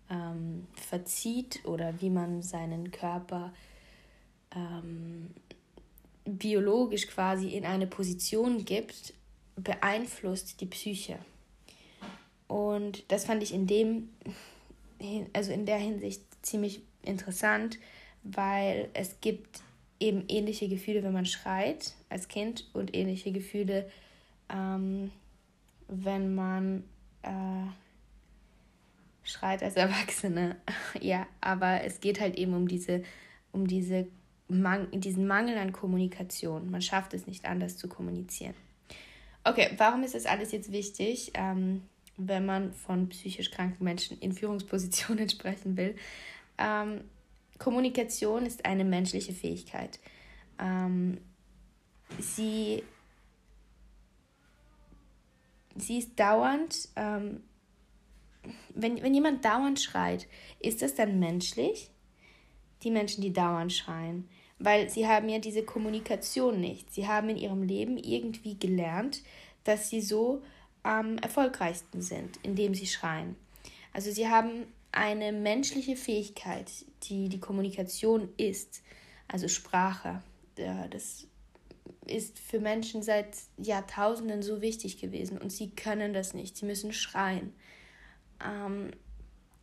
ähm, 0.10 0.68
verzieht 0.74 1.62
oder 1.66 2.02
wie 2.02 2.10
man 2.10 2.44
seinen 2.44 2.92
Körper 2.92 3.54
ähm, 4.54 5.32
biologisch 6.26 7.08
quasi 7.08 7.50
in 7.50 7.66
eine 7.66 7.88
Position 7.88 8.66
gibt, 8.66 9.14
beeinflusst 9.56 10.62
die 10.62 10.66
Psyche. 10.66 11.20
Und 12.52 13.10
das 13.10 13.24
fand 13.24 13.42
ich 13.44 13.54
in 13.54 13.66
dem, 13.66 14.10
also 15.32 15.54
in 15.54 15.66
der 15.66 15.78
Hinsicht 15.78 16.22
ziemlich 16.42 16.82
interessant, 17.02 17.80
weil 18.24 18.90
es 18.94 19.22
gibt 19.22 19.62
eben 20.02 20.26
ähnliche 20.28 20.68
Gefühle, 20.68 21.02
wenn 21.02 21.14
man 21.14 21.26
schreit 21.26 21.94
als 22.10 22.28
Kind 22.28 22.70
und 22.74 22.94
ähnliche 22.94 23.32
Gefühle, 23.32 23.90
ähm, 24.50 25.12
wenn 25.88 26.36
man 26.36 26.84
äh, 27.22 27.70
schreit 29.24 29.64
als 29.64 29.78
Erwachsene. 29.78 30.58
ja, 31.00 31.28
aber 31.40 31.86
es 31.86 32.02
geht 32.02 32.20
halt 32.20 32.36
eben 32.36 32.54
um 32.54 32.68
diese, 32.68 33.02
um 33.54 33.66
diese 33.66 34.08
Man 34.50 34.92
diesen 34.92 35.26
Mangel 35.26 35.58
an 35.58 35.72
Kommunikation. 35.72 36.70
Man 36.70 36.82
schafft 36.82 37.14
es 37.14 37.28
nicht 37.28 37.46
anders 37.46 37.78
zu 37.78 37.88
kommunizieren. 37.88 38.56
Okay, 39.46 39.70
warum 39.78 40.04
ist 40.04 40.16
das 40.16 40.26
alles 40.26 40.52
jetzt 40.52 40.74
wichtig? 40.74 41.32
Ähm, 41.36 41.84
wenn 42.18 42.46
man 42.46 42.74
von 42.74 43.10
psychisch 43.10 43.52
kranken 43.52 43.84
Menschen 43.84 44.20
in 44.20 44.34
Führungspositionen 44.34 45.30
sprechen 45.30 45.78
will. 45.78 45.96
Ähm, 46.58 47.02
Kommunikation 47.58 48.46
ist 48.46 48.66
eine 48.66 48.84
menschliche 48.84 49.34
Fähigkeit. 49.34 50.00
Ähm, 50.60 51.20
sie, 52.20 52.84
sie 55.76 56.00
ist 56.00 56.20
dauernd, 56.20 56.90
ähm, 56.96 57.44
wenn, 58.74 59.02
wenn 59.04 59.14
jemand 59.14 59.46
dauernd 59.46 59.80
schreit, 59.80 60.28
ist 60.60 60.82
das 60.82 60.96
dann 60.96 61.20
menschlich? 61.20 61.92
Die 62.84 62.92
Menschen, 62.92 63.22
die 63.22 63.32
dauernd 63.32 63.72
schreien. 63.72 64.28
Weil 64.58 64.90
sie 64.90 65.08
haben 65.08 65.30
ja 65.30 65.40
diese 65.40 65.64
Kommunikation 65.64 66.60
nicht. 66.60 66.92
Sie 66.92 67.08
haben 67.08 67.30
in 67.30 67.38
ihrem 67.38 67.64
Leben 67.64 67.98
irgendwie 67.98 68.58
gelernt, 68.58 69.22
dass 69.64 69.90
sie 69.90 70.02
so 70.02 70.42
am 70.84 71.18
erfolgreichsten 71.18 72.02
sind, 72.02 72.38
indem 72.44 72.74
sie 72.74 72.88
schreien. 72.88 73.36
Also 73.94 74.12
sie 74.12 74.28
haben 74.28 74.66
eine 74.92 75.32
menschliche 75.32 75.96
Fähigkeit, 75.96 76.70
die 77.04 77.30
die 77.30 77.40
Kommunikation 77.40 78.30
ist, 78.38 78.82
also 79.28 79.48
Sprache. 79.48 80.22
Das 80.56 81.28
ist 82.08 82.40
für 82.40 82.60
Menschen 82.60 83.04
seit 83.04 83.38
Jahrtausenden 83.58 84.42
so 84.42 84.62
wichtig 84.62 85.00
gewesen 85.00 85.38
und 85.38 85.52
sie 85.52 85.72
können 85.72 86.14
das 86.14 86.34
nicht. 86.34 86.58
Sie 86.58 86.66
müssen 86.66 86.94
schreien. 86.94 87.54
Ähm, 88.44 88.92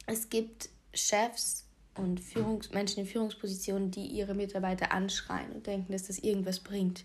es 0.07 0.31
gibt 0.31 0.71
Chefs 0.95 1.67
und 1.95 2.21
Führungs 2.21 2.71
Menschen 2.71 3.01
in 3.01 3.07
Führungspositionen, 3.07 3.91
die 3.91 4.07
ihre 4.07 4.35
Mitarbeiter 4.35 4.93
anschreien 4.93 5.53
und 5.53 5.67
denken, 5.67 5.93
dass 5.93 6.07
das 6.07 6.19
irgendwas 6.19 6.61
bringt. 6.61 7.05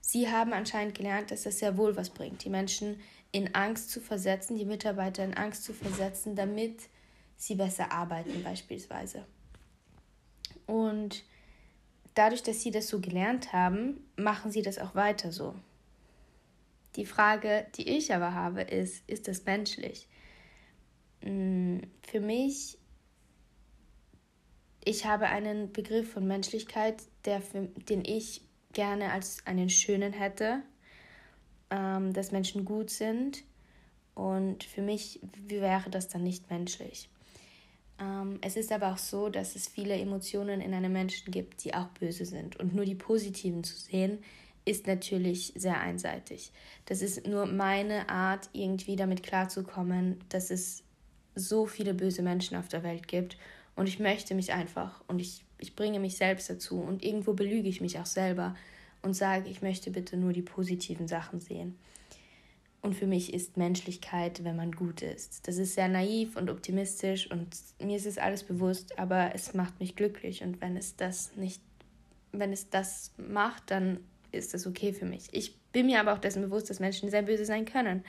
Sie 0.00 0.30
haben 0.30 0.52
anscheinend 0.52 0.94
gelernt, 0.94 1.30
dass 1.30 1.42
das 1.42 1.58
sehr 1.58 1.76
wohl 1.76 1.96
was 1.96 2.10
bringt, 2.10 2.44
die 2.44 2.50
Menschen 2.50 3.00
in 3.36 3.54
Angst 3.54 3.90
zu 3.90 4.00
versetzen, 4.00 4.56
die 4.56 4.64
Mitarbeiter 4.64 5.22
in 5.22 5.34
Angst 5.34 5.62
zu 5.62 5.74
versetzen, 5.74 6.34
damit 6.36 6.88
sie 7.36 7.54
besser 7.54 7.92
arbeiten 7.92 8.42
beispielsweise. 8.42 9.26
Und 10.66 11.22
dadurch, 12.14 12.42
dass 12.42 12.62
sie 12.62 12.70
das 12.70 12.88
so 12.88 12.98
gelernt 12.98 13.52
haben, 13.52 14.00
machen 14.16 14.50
sie 14.50 14.62
das 14.62 14.78
auch 14.78 14.94
weiter 14.94 15.32
so. 15.32 15.54
Die 16.96 17.04
Frage, 17.04 17.66
die 17.76 17.86
ich 17.98 18.14
aber 18.14 18.32
habe, 18.32 18.62
ist, 18.62 19.06
ist 19.06 19.28
das 19.28 19.44
menschlich? 19.44 20.08
Hm, 21.20 21.82
für 22.08 22.20
mich, 22.20 22.78
ich 24.82 25.04
habe 25.04 25.26
einen 25.26 25.74
Begriff 25.74 26.10
von 26.10 26.26
Menschlichkeit, 26.26 27.02
der 27.26 27.42
für, 27.42 27.66
den 27.66 28.02
ich 28.02 28.40
gerne 28.72 29.12
als 29.12 29.46
einen 29.46 29.68
schönen 29.68 30.14
hätte, 30.14 30.62
ähm, 31.76 32.12
dass 32.12 32.32
Menschen 32.32 32.64
gut 32.64 32.90
sind. 32.90 33.44
Und 34.14 34.64
für 34.64 34.80
mich 34.80 35.20
wäre 35.46 35.90
das 35.90 36.08
dann 36.08 36.22
nicht 36.22 36.48
menschlich. 36.50 37.10
Ähm, 38.00 38.38
es 38.40 38.56
ist 38.56 38.72
aber 38.72 38.92
auch 38.92 38.98
so, 38.98 39.28
dass 39.28 39.56
es 39.56 39.68
viele 39.68 39.94
Emotionen 39.94 40.60
in 40.60 40.72
einem 40.72 40.92
Menschen 40.92 41.30
gibt, 41.30 41.64
die 41.64 41.74
auch 41.74 41.88
böse 41.88 42.24
sind. 42.24 42.56
Und 42.56 42.74
nur 42.74 42.84
die 42.84 42.94
positiven 42.94 43.62
zu 43.62 43.76
sehen, 43.76 44.18
ist 44.64 44.86
natürlich 44.86 45.52
sehr 45.54 45.80
einseitig. 45.80 46.50
Das 46.86 47.02
ist 47.02 47.26
nur 47.26 47.46
meine 47.46 48.08
Art, 48.08 48.48
irgendwie 48.52 48.96
damit 48.96 49.22
klarzukommen, 49.22 50.18
dass 50.28 50.50
es 50.50 50.82
so 51.34 51.66
viele 51.66 51.94
böse 51.94 52.22
Menschen 52.22 52.56
auf 52.56 52.68
der 52.68 52.82
Welt 52.82 53.06
gibt. 53.06 53.36
Und 53.76 53.86
ich 53.86 54.00
möchte 54.00 54.34
mich 54.34 54.52
einfach 54.52 55.02
und 55.06 55.20
ich, 55.20 55.44
ich 55.58 55.76
bringe 55.76 56.00
mich 56.00 56.16
selbst 56.16 56.48
dazu 56.48 56.80
und 56.80 57.04
irgendwo 57.04 57.34
belüge 57.34 57.68
ich 57.68 57.82
mich 57.82 57.98
auch 57.98 58.06
selber 58.06 58.56
und 59.02 59.14
sage, 59.14 59.48
ich 59.48 59.62
möchte 59.62 59.90
bitte 59.90 60.16
nur 60.16 60.32
die 60.32 60.42
positiven 60.42 61.08
Sachen 61.08 61.40
sehen. 61.40 61.78
Und 62.82 62.94
für 62.94 63.06
mich 63.06 63.34
ist 63.34 63.56
Menschlichkeit, 63.56 64.44
wenn 64.44 64.54
man 64.54 64.70
gut 64.70 65.02
ist. 65.02 65.48
Das 65.48 65.56
ist 65.56 65.74
sehr 65.74 65.88
naiv 65.88 66.36
und 66.36 66.50
optimistisch 66.50 67.28
und 67.30 67.48
mir 67.82 67.96
ist 67.96 68.06
es 68.06 68.16
alles 68.16 68.44
bewusst, 68.44 68.98
aber 68.98 69.34
es 69.34 69.54
macht 69.54 69.80
mich 69.80 69.96
glücklich. 69.96 70.42
Und 70.44 70.60
wenn 70.60 70.76
es 70.76 70.94
das 70.94 71.34
nicht, 71.34 71.60
wenn 72.30 72.52
es 72.52 72.70
das 72.70 73.12
macht, 73.16 73.70
dann 73.72 74.00
ist 74.30 74.54
das 74.54 74.66
okay 74.66 74.92
für 74.92 75.06
mich. 75.06 75.28
Ich 75.32 75.56
bin 75.72 75.86
mir 75.86 75.98
aber 75.98 76.12
auch 76.12 76.18
dessen 76.18 76.42
bewusst, 76.42 76.70
dass 76.70 76.78
Menschen 76.78 77.10
sehr 77.10 77.22
böse 77.22 77.44
sein 77.44 77.64
können. 77.64 78.04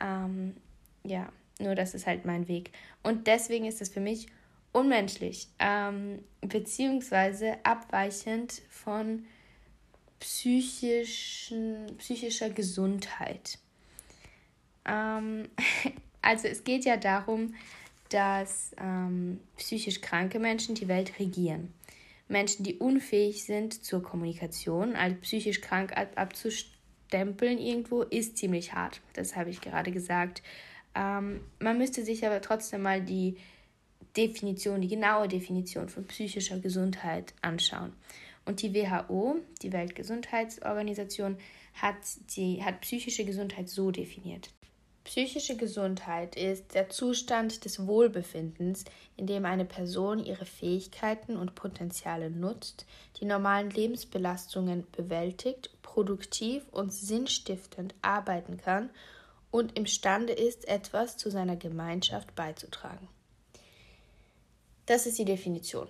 Ähm, 0.00 0.56
ja, 1.04 1.30
nur 1.60 1.74
das 1.74 1.94
ist 1.94 2.06
halt 2.06 2.24
mein 2.24 2.48
Weg. 2.48 2.70
Und 3.02 3.26
deswegen 3.26 3.66
ist 3.66 3.82
es 3.82 3.88
für 3.88 4.00
mich 4.00 4.28
unmenschlich, 4.72 5.48
ähm, 5.58 6.20
beziehungsweise 6.40 7.56
abweichend 7.64 8.62
von 8.68 9.24
psychischen, 10.20 11.96
psychischer 11.98 12.50
Gesundheit. 12.50 13.58
Ähm, 14.84 15.48
also 16.22 16.48
es 16.48 16.64
geht 16.64 16.84
ja 16.84 16.96
darum, 16.96 17.54
dass 18.08 18.74
ähm, 18.78 19.40
psychisch 19.56 20.00
kranke 20.00 20.38
Menschen 20.38 20.74
die 20.74 20.88
Welt 20.88 21.18
regieren. 21.18 21.72
Menschen, 22.28 22.64
die 22.64 22.76
unfähig 22.76 23.44
sind 23.44 23.84
zur 23.84 24.02
Kommunikation, 24.02 24.96
als 24.96 25.20
psychisch 25.20 25.60
krank 25.60 25.96
ab 25.96 26.08
abzustempeln 26.16 27.58
irgendwo, 27.58 28.02
ist 28.02 28.36
ziemlich 28.36 28.72
hart. 28.72 29.00
Das 29.14 29.36
habe 29.36 29.50
ich 29.50 29.60
gerade 29.60 29.92
gesagt. 29.92 30.42
Ähm, 30.94 31.40
man 31.60 31.78
müsste 31.78 32.04
sich 32.04 32.26
aber 32.26 32.40
trotzdem 32.40 32.82
mal 32.82 33.00
die 33.00 33.36
Definition, 34.16 34.80
die 34.80 34.88
genaue 34.88 35.28
Definition 35.28 35.88
von 35.88 36.06
psychischer 36.06 36.58
Gesundheit 36.58 37.34
anschauen. 37.42 37.92
Und 38.46 38.62
die 38.62 38.72
WHO, 38.72 39.36
die 39.60 39.72
Weltgesundheitsorganisation, 39.72 41.36
hat, 41.74 41.96
die, 42.36 42.64
hat 42.64 42.80
psychische 42.80 43.24
Gesundheit 43.24 43.68
so 43.68 43.90
definiert. 43.90 44.48
Psychische 45.04 45.56
Gesundheit 45.56 46.34
ist 46.34 46.74
der 46.74 46.88
Zustand 46.88 47.64
des 47.64 47.86
Wohlbefindens, 47.86 48.84
in 49.16 49.28
dem 49.28 49.44
eine 49.44 49.64
Person 49.64 50.24
ihre 50.24 50.46
Fähigkeiten 50.46 51.36
und 51.36 51.54
Potenziale 51.54 52.28
nutzt, 52.28 52.86
die 53.20 53.24
normalen 53.24 53.70
Lebensbelastungen 53.70 54.84
bewältigt, 54.90 55.70
produktiv 55.82 56.64
und 56.72 56.92
sinnstiftend 56.92 57.94
arbeiten 58.02 58.56
kann 58.56 58.90
und 59.52 59.78
imstande 59.78 60.32
ist, 60.32 60.66
etwas 60.66 61.16
zu 61.16 61.30
seiner 61.30 61.56
Gemeinschaft 61.56 62.34
beizutragen. 62.34 63.06
Das 64.86 65.06
ist 65.06 65.18
die 65.18 65.24
Definition. 65.24 65.86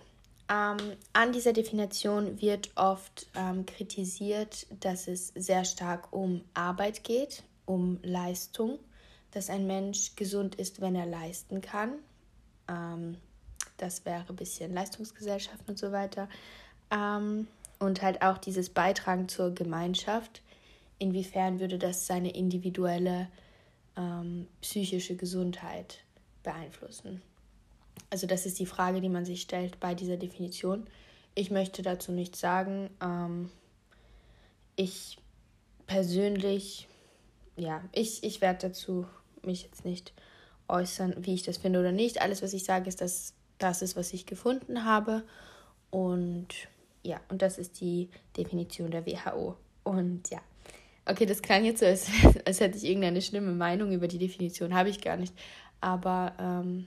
Ähm, 0.49 0.77
an 1.13 1.33
dieser 1.33 1.53
Definition 1.53 2.41
wird 2.41 2.71
oft 2.77 3.27
ähm, 3.35 3.67
kritisiert, 3.67 4.67
dass 4.81 5.09
es 5.09 5.29
sehr 5.35 5.65
stark 5.65 6.13
um 6.13 6.43
Arbeit 6.55 7.03
geht, 7.03 7.43
um 7.65 7.99
Leistung 8.03 8.79
dass 9.37 9.51
ein 9.51 9.67
Mensch 9.67 10.17
gesund 10.17 10.55
ist, 10.55 10.81
wenn 10.81 10.95
er 10.95 11.05
leisten 11.05 11.61
kann. 11.61 11.93
Ähm, 12.69 13.19
das 13.77 14.07
wäre 14.07 14.25
ein 14.27 14.37
bisschen 14.37 14.73
Leistungsgesellschaft 14.73 15.69
und 15.69 15.79
so 15.79 15.93
weiter. 15.93 16.31
Ähm, 16.91 17.47
und 17.79 18.01
halt 18.01 18.23
auch 18.23 18.39
dieses 18.39 18.71
Beitragen 18.71 19.29
zur 19.29 19.55
Gemeinschaft. 19.55 20.41
Inwiefern 20.99 21.61
würde 21.61 21.79
das 21.79 22.07
seine 22.07 22.31
individuelle 22.31 23.29
ähm, 23.99 24.49
psychische 24.63 25.17
Gesundheit 25.17 25.99
beeinflussen? 26.43 27.21
Also 28.11 28.27
das 28.27 28.47
ist 28.47 28.59
die 28.59 28.67
Frage, 28.67 29.01
die 29.01 29.09
man 29.09 29.25
sich 29.25 29.43
stellt 29.43 29.81
bei 29.81 29.95
dieser 29.95 30.17
Definition. 30.17 30.87
Ich 31.35 31.51
möchte 31.51 31.83
dazu 31.83 32.13
nichts 32.13 32.41
sagen. 32.41 32.91
Ähm, 33.03 33.51
ich 34.77 35.19
persönlich, 35.87 36.89
ja, 37.57 37.83
ich, 37.93 38.23
ich 38.25 38.41
werde 38.41 38.69
dazu 38.69 39.07
mich 39.43 39.65
jetzt 39.65 39.85
nicht 39.85 40.13
äußern, 40.69 41.15
wie 41.19 41.35
ich 41.35 41.43
das 41.43 41.59
finde 41.59 41.81
oder 41.81 41.93
nicht. 41.93 42.21
Alles, 42.21 42.43
was 42.43 42.53
ich 42.53 42.65
sage, 42.65 42.89
ist, 42.89 43.01
dass 43.01 43.35
das 43.59 43.83
ist, 43.83 43.97
was 43.97 44.13
ich 44.13 44.27
gefunden 44.27 44.85
habe. 44.85 45.23
Und 45.91 46.49
ja, 47.03 47.21
und 47.29 47.43
das 47.43 47.59
ist 47.59 47.81
die 47.81 48.09
Definition 48.37 48.91
der 48.91 49.07
WHO. 49.07 49.57
Und 49.85 50.29
ja, 50.31 50.41
okay, 51.07 51.27
das 51.27 51.43
klang 51.43 51.65
jetzt 51.65 51.81
so, 51.81 51.87
als, 51.87 52.09
als 52.45 52.61
hätte 52.61 52.77
ich 52.77 52.85
irgendeine 52.85 53.23
schlimme 53.23 53.53
Meinung 53.53 53.93
über 53.93 54.09
die 54.09 54.19
Definition. 54.19 54.75
Habe 54.75 54.91
ich 54.91 55.01
gar 55.01 55.17
nicht. 55.17 55.35
Aber 55.81 56.33
ähm, 56.39 56.87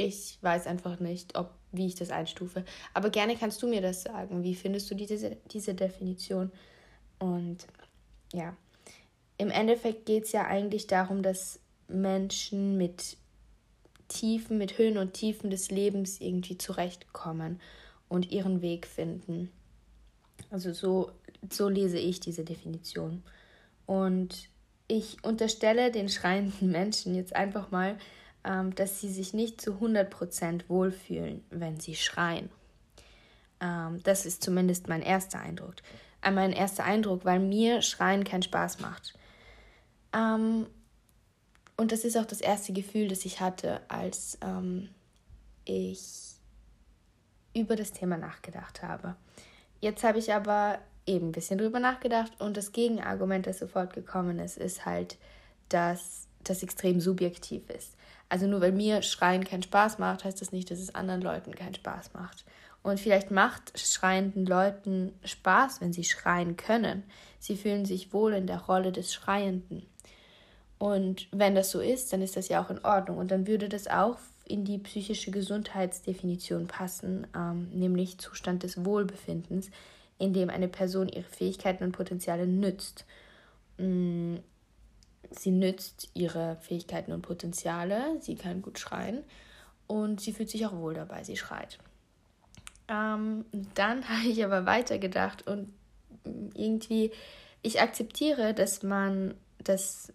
ich 0.00 0.38
weiß 0.40 0.66
einfach 0.66 0.98
nicht, 0.98 1.36
ob, 1.36 1.50
wie 1.72 1.86
ich 1.86 1.94
das 1.94 2.10
einstufe. 2.10 2.64
Aber 2.94 3.10
gerne 3.10 3.36
kannst 3.36 3.62
du 3.62 3.68
mir 3.68 3.82
das 3.82 4.02
sagen. 4.02 4.42
Wie 4.42 4.54
findest 4.54 4.90
du 4.90 4.94
diese, 4.94 5.36
diese 5.50 5.74
Definition? 5.74 6.50
Und 7.18 7.66
ja, 8.32 8.56
im 9.36 9.50
Endeffekt 9.50 10.06
geht 10.06 10.24
es 10.24 10.32
ja 10.32 10.46
eigentlich 10.46 10.86
darum, 10.86 11.22
dass 11.22 11.60
Menschen 11.86 12.78
mit 12.78 13.18
Tiefen, 14.08 14.56
mit 14.56 14.78
Höhen 14.78 14.96
und 14.96 15.12
Tiefen 15.12 15.50
des 15.50 15.70
Lebens 15.70 16.20
irgendwie 16.20 16.56
zurechtkommen 16.56 17.60
und 18.08 18.32
ihren 18.32 18.62
Weg 18.62 18.86
finden. 18.86 19.50
Also 20.50 20.72
so, 20.72 21.12
so 21.50 21.68
lese 21.68 21.98
ich 21.98 22.20
diese 22.20 22.44
Definition. 22.44 23.22
Und 23.86 24.48
ich 24.88 25.22
unterstelle 25.24 25.92
den 25.92 26.08
schreienden 26.08 26.70
Menschen 26.70 27.14
jetzt 27.14 27.36
einfach 27.36 27.70
mal, 27.70 27.98
ähm, 28.44 28.74
dass 28.74 29.00
sie 29.00 29.08
sich 29.08 29.34
nicht 29.34 29.60
zu 29.60 29.72
100% 29.72 30.68
wohlfühlen, 30.68 31.44
wenn 31.50 31.78
sie 31.80 31.94
schreien. 31.94 32.50
Ähm, 33.60 34.02
das 34.02 34.26
ist 34.26 34.42
zumindest 34.42 34.88
mein 34.88 35.02
erster 35.02 35.40
Eindruck. 35.40 35.74
Äh, 36.22 36.30
mein 36.30 36.52
erster 36.52 36.84
Eindruck, 36.84 37.24
weil 37.24 37.38
mir 37.38 37.82
Schreien 37.82 38.24
keinen 38.24 38.42
Spaß 38.42 38.80
macht. 38.80 39.14
Ähm, 40.12 40.66
und 41.76 41.92
das 41.92 42.04
ist 42.04 42.16
auch 42.16 42.26
das 42.26 42.40
erste 42.40 42.72
Gefühl, 42.72 43.08
das 43.08 43.24
ich 43.24 43.40
hatte, 43.40 43.80
als 43.88 44.38
ähm, 44.42 44.90
ich 45.64 46.34
über 47.54 47.76
das 47.76 47.92
Thema 47.92 48.16
nachgedacht 48.16 48.82
habe. 48.82 49.16
Jetzt 49.80 50.04
habe 50.04 50.18
ich 50.18 50.32
aber 50.32 50.78
eben 51.06 51.28
ein 51.28 51.32
bisschen 51.32 51.58
drüber 51.58 51.80
nachgedacht 51.80 52.32
und 52.40 52.56
das 52.56 52.72
Gegenargument, 52.72 53.46
das 53.46 53.58
sofort 53.58 53.94
gekommen 53.94 54.38
ist, 54.38 54.58
ist 54.58 54.84
halt, 54.84 55.16
dass 55.68 56.28
das 56.44 56.62
extrem 56.62 57.00
subjektiv 57.00 57.68
ist. 57.70 57.96
Also 58.30 58.46
nur 58.46 58.62
weil 58.62 58.72
mir 58.72 59.02
Schreien 59.02 59.44
keinen 59.44 59.64
Spaß 59.64 59.98
macht, 59.98 60.24
heißt 60.24 60.40
das 60.40 60.52
nicht, 60.52 60.70
dass 60.70 60.78
es 60.78 60.94
anderen 60.94 61.20
Leuten 61.20 61.54
keinen 61.54 61.74
Spaß 61.74 62.14
macht. 62.14 62.44
Und 62.82 62.98
vielleicht 62.98 63.30
macht 63.30 63.78
schreienden 63.78 64.46
Leuten 64.46 65.12
Spaß, 65.24 65.80
wenn 65.80 65.92
sie 65.92 66.04
schreien 66.04 66.56
können. 66.56 67.02
Sie 67.38 67.56
fühlen 67.56 67.84
sich 67.84 68.12
wohl 68.12 68.32
in 68.32 68.46
der 68.46 68.62
Rolle 68.62 68.92
des 68.92 69.12
Schreienden. 69.12 69.84
Und 70.78 71.28
wenn 71.32 71.54
das 71.54 71.70
so 71.70 71.80
ist, 71.80 72.12
dann 72.12 72.22
ist 72.22 72.36
das 72.36 72.48
ja 72.48 72.64
auch 72.64 72.70
in 72.70 72.82
Ordnung. 72.84 73.18
Und 73.18 73.30
dann 73.30 73.46
würde 73.46 73.68
das 73.68 73.86
auch 73.86 74.16
in 74.46 74.64
die 74.64 74.78
psychische 74.78 75.30
Gesundheitsdefinition 75.30 76.68
passen, 76.68 77.26
ähm, 77.36 77.68
nämlich 77.72 78.18
Zustand 78.18 78.62
des 78.62 78.84
Wohlbefindens, 78.84 79.70
in 80.18 80.32
dem 80.32 80.50
eine 80.50 80.68
Person 80.68 81.08
ihre 81.08 81.24
Fähigkeiten 81.24 81.84
und 81.84 81.92
Potenziale 81.92 82.46
nützt. 82.46 83.04
Sie 85.30 85.50
nützt 85.50 86.10
ihre 86.14 86.56
Fähigkeiten 86.60 87.12
und 87.12 87.22
Potenziale, 87.22 88.20
sie 88.20 88.36
kann 88.36 88.62
gut 88.62 88.78
schreien 88.78 89.22
und 89.86 90.20
sie 90.20 90.32
fühlt 90.32 90.50
sich 90.50 90.66
auch 90.66 90.76
wohl 90.76 90.94
dabei, 90.94 91.24
sie 91.24 91.36
schreit. 91.36 91.78
Ähm, 92.88 93.44
dann 93.74 94.08
habe 94.08 94.28
ich 94.28 94.44
aber 94.44 94.66
weitergedacht 94.66 95.46
und 95.46 95.72
irgendwie, 96.54 97.12
ich 97.62 97.80
akzeptiere, 97.80 98.54
dass 98.54 98.82
man 98.82 99.34
das 99.58 100.12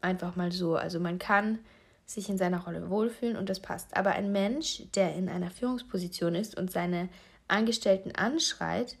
einfach 0.00 0.36
mal 0.36 0.52
so. 0.52 0.76
Also 0.76 1.00
man 1.00 1.18
kann 1.18 1.58
sich 2.04 2.28
in 2.28 2.38
seiner 2.38 2.64
Rolle 2.64 2.90
wohlfühlen 2.90 3.36
und 3.36 3.48
das 3.48 3.60
passt. 3.60 3.96
Aber 3.96 4.10
ein 4.10 4.32
Mensch, 4.32 4.82
der 4.94 5.14
in 5.14 5.28
einer 5.28 5.50
Führungsposition 5.50 6.34
ist 6.34 6.56
und 6.56 6.70
seine 6.70 7.08
Angestellten 7.48 8.14
anschreit, 8.14 8.96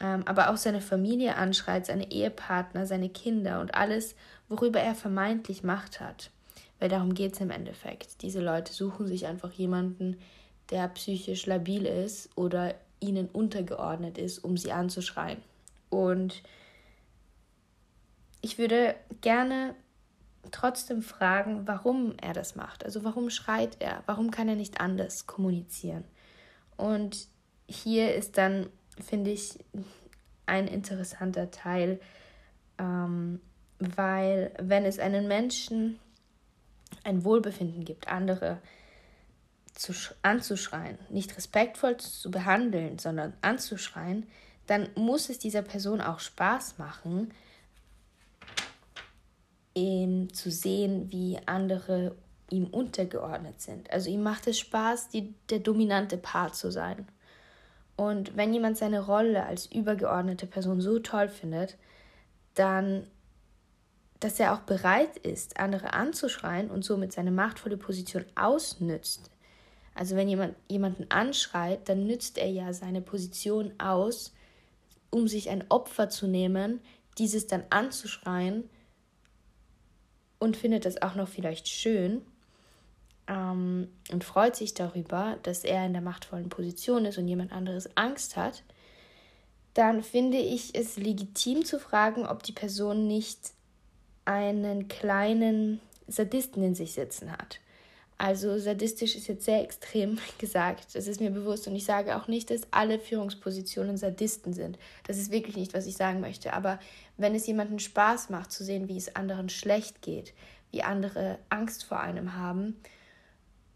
aber 0.00 0.50
auch 0.50 0.56
seine 0.56 0.80
Familie 0.80 1.36
anschreit, 1.36 1.86
seine 1.86 2.10
Ehepartner, 2.10 2.86
seine 2.86 3.10
Kinder 3.10 3.60
und 3.60 3.74
alles, 3.74 4.14
worüber 4.48 4.80
er 4.80 4.94
vermeintlich 4.94 5.62
Macht 5.62 6.00
hat. 6.00 6.30
Weil 6.78 6.88
darum 6.88 7.12
geht 7.12 7.34
es 7.34 7.40
im 7.40 7.50
Endeffekt. 7.50 8.22
Diese 8.22 8.40
Leute 8.40 8.72
suchen 8.72 9.06
sich 9.06 9.26
einfach 9.26 9.52
jemanden, 9.52 10.16
der 10.70 10.88
psychisch 10.88 11.44
labil 11.46 11.84
ist 11.84 12.30
oder 12.36 12.74
ihnen 13.00 13.28
untergeordnet 13.28 14.16
ist, 14.16 14.38
um 14.38 14.56
sie 14.56 14.72
anzuschreien. 14.72 15.42
Und 15.90 16.42
ich 18.40 18.58
würde 18.58 18.94
gerne 19.20 19.74
trotzdem 20.50 21.02
fragen, 21.02 21.66
warum 21.66 22.14
er 22.20 22.32
das 22.32 22.56
macht. 22.56 22.84
Also 22.84 23.04
warum 23.04 23.28
schreit 23.30 23.76
er? 23.80 24.02
Warum 24.06 24.30
kann 24.30 24.48
er 24.48 24.56
nicht 24.56 24.80
anders 24.80 25.26
kommunizieren? 25.26 26.04
Und 26.76 27.26
hier 27.68 28.14
ist 28.14 28.38
dann, 28.38 28.68
finde 28.98 29.30
ich, 29.30 29.58
ein 30.46 30.66
interessanter 30.66 31.50
Teil, 31.50 32.00
ähm, 32.78 33.40
weil 33.78 34.52
wenn 34.58 34.84
es 34.84 34.98
einen 34.98 35.28
Menschen 35.28 35.98
ein 37.04 37.24
Wohlbefinden 37.24 37.84
gibt, 37.84 38.08
andere 38.08 38.58
zu, 39.74 39.92
anzuschreien, 40.22 40.98
nicht 41.08 41.36
respektvoll 41.36 41.96
zu 41.96 42.30
behandeln, 42.30 42.98
sondern 42.98 43.32
anzuschreien, 43.40 44.26
dann 44.66 44.88
muss 44.94 45.30
es 45.30 45.38
dieser 45.38 45.62
Person 45.62 46.00
auch 46.00 46.20
Spaß 46.20 46.78
machen, 46.78 47.32
ihm 49.74 50.32
zu 50.34 50.50
sehen, 50.50 51.10
wie 51.10 51.38
andere 51.46 52.14
ihm 52.50 52.66
untergeordnet 52.66 53.60
sind. 53.60 53.90
Also 53.90 54.10
ihm 54.10 54.22
macht 54.22 54.46
es 54.46 54.58
Spaß, 54.58 55.08
die, 55.08 55.34
der 55.48 55.60
dominante 55.60 56.18
Part 56.18 56.56
zu 56.56 56.70
sein. 56.70 57.06
Und 58.00 58.34
wenn 58.34 58.54
jemand 58.54 58.78
seine 58.78 59.04
Rolle 59.04 59.44
als 59.44 59.66
übergeordnete 59.66 60.46
Person 60.46 60.80
so 60.80 61.00
toll 61.00 61.28
findet, 61.28 61.76
dann, 62.54 63.06
dass 64.20 64.40
er 64.40 64.54
auch 64.54 64.60
bereit 64.60 65.18
ist, 65.18 65.60
andere 65.60 65.92
anzuschreien 65.92 66.70
und 66.70 66.82
somit 66.82 67.12
seine 67.12 67.30
machtvolle 67.30 67.76
Position 67.76 68.24
ausnützt. 68.36 69.30
Also 69.94 70.16
wenn 70.16 70.30
jemand 70.30 70.56
jemanden 70.66 71.10
anschreit, 71.10 71.90
dann 71.90 72.06
nützt 72.06 72.38
er 72.38 72.50
ja 72.50 72.72
seine 72.72 73.02
Position 73.02 73.74
aus, 73.78 74.32
um 75.10 75.28
sich 75.28 75.50
ein 75.50 75.66
Opfer 75.68 76.08
zu 76.08 76.26
nehmen, 76.26 76.80
dieses 77.18 77.48
dann 77.48 77.64
anzuschreien 77.68 78.70
und 80.38 80.56
findet 80.56 80.86
das 80.86 81.02
auch 81.02 81.16
noch 81.16 81.28
vielleicht 81.28 81.68
schön 81.68 82.22
ähm, 83.30 83.88
und 84.10 84.24
freut 84.24 84.56
sich 84.56 84.74
darüber, 84.74 85.38
dass 85.44 85.64
er 85.64 85.86
in 85.86 85.92
der 85.92 86.02
machtvollen 86.02 86.48
Position 86.48 87.04
ist 87.04 87.16
und 87.16 87.28
jemand 87.28 87.52
anderes 87.52 87.96
Angst 87.96 88.36
hat, 88.36 88.64
dann 89.74 90.02
finde 90.02 90.38
ich 90.38 90.74
es 90.74 90.96
legitim 90.96 91.64
zu 91.64 91.78
fragen, 91.78 92.26
ob 92.26 92.42
die 92.42 92.52
Person 92.52 93.06
nicht 93.06 93.38
einen 94.24 94.88
kleinen 94.88 95.80
Sadisten 96.08 96.62
in 96.62 96.74
sich 96.74 96.92
sitzen 96.92 97.30
hat. 97.30 97.60
Also 98.18 98.58
sadistisch 98.58 99.14
ist 99.14 99.28
jetzt 99.28 99.44
sehr 99.44 99.62
extrem 99.62 100.18
gesagt, 100.38 100.94
das 100.94 101.06
ist 101.06 101.20
mir 101.20 101.30
bewusst 101.30 101.68
und 101.68 101.76
ich 101.76 101.84
sage 101.84 102.16
auch 102.16 102.26
nicht, 102.26 102.50
dass 102.50 102.62
alle 102.72 102.98
Führungspositionen 102.98 103.96
Sadisten 103.96 104.52
sind. 104.52 104.76
Das 105.06 105.18
ist 105.18 105.30
wirklich 105.30 105.56
nicht, 105.56 105.72
was 105.72 105.86
ich 105.86 105.96
sagen 105.96 106.20
möchte. 106.20 106.52
Aber 106.52 106.80
wenn 107.16 107.36
es 107.36 107.46
jemandem 107.46 107.78
Spaß 107.78 108.28
macht 108.28 108.50
zu 108.50 108.64
sehen, 108.64 108.88
wie 108.88 108.96
es 108.96 109.14
anderen 109.14 109.48
schlecht 109.48 110.02
geht, 110.02 110.34
wie 110.72 110.82
andere 110.82 111.38
Angst 111.48 111.84
vor 111.84 112.00
einem 112.00 112.34
haben 112.34 112.76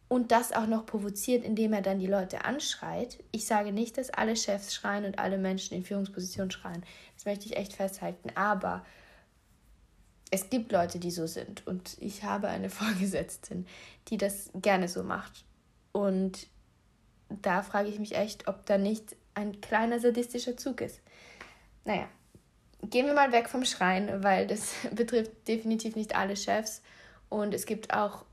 und 0.09 0.33
das 0.33 0.53
auch 0.53 0.67
noch 0.67 0.87
provoziert, 0.87 1.45
indem 1.45 1.73
er 1.73 1.83
dann 1.83 1.99
die 1.99 2.07
Leute 2.07 2.45
anschreit. 2.45 3.23
Ich 3.33 3.47
sage 3.47 3.73
nicht, 3.73 3.97
dass 3.99 4.11
alle 4.11 4.37
Chefs 4.37 4.75
schreien 4.75 5.05
und 5.05 5.19
alle 5.19 5.39
Menschen 5.39 5.77
in 5.77 5.85
Führungspositionen 5.85 6.51
schreien. 6.51 6.85
Das 7.15 7.25
möchte 7.25 7.47
ich 7.47 7.57
echt 7.57 7.73
festhalten. 7.73 8.31
Aber 8.35 8.85
es 10.31 10.51
gibt 10.51 10.73
Leute, 10.73 10.99
die 10.99 11.11
so 11.11 11.27
sind. 11.27 11.67
Und 11.67 11.97
ich 12.01 12.23
habe 12.23 12.49
eine 12.49 12.71
Vorgesetzte, 12.71 13.65
die 14.09 14.19
das 14.19 14.51
gerne 14.55 14.89
so 14.89 15.03
macht. 15.03 15.45
Und 15.93 16.49
da 17.29 17.63
frage 17.63 17.89
ich 17.89 17.99
mich 17.99 18.15
echt, 18.15 18.47
ob 18.47 18.67
da 18.67 18.79
nicht 18.79 19.17
ein 19.35 19.61
kleiner 19.61 19.99
sadistischer 19.99 20.57
Zug 20.57 20.81
ist. 20.81 21.01
Naja, 21.85 22.09
gehen 22.83 23.07
wir 23.07 23.15
mal 23.15 23.33
weg 23.33 23.49
vom 23.49 23.65
Schreien, 23.65 24.23
weil 24.23 24.47
das 24.47 24.73
betrifft 24.93 25.49
definitiv 25.49 25.97
nicht 25.97 26.15
alle 26.15 26.37
Chefs. 26.37 26.83
Und 27.29 27.55
es 27.55 27.67
gibt 27.67 27.93
auch 27.95 28.25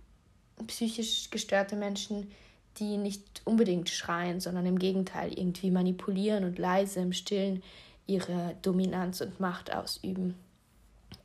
psychisch 0.68 1.30
gestörte 1.30 1.76
Menschen, 1.76 2.32
die 2.78 2.98
nicht 2.98 3.42
unbedingt 3.46 3.90
schreien, 3.90 4.40
sondern 4.40 4.66
im 4.66 4.80
Gegenteil 4.80 5.38
irgendwie 5.38 5.72
manipulieren 5.72 6.44
und 6.44 6.58
leise 6.58 7.02
im 7.02 7.14
Stillen 7.14 7.62
ihre 8.08 8.56
Dominanz 8.62 9.22
und 9.22 9.40
Macht 9.40 9.74
ausüben. 9.74 10.36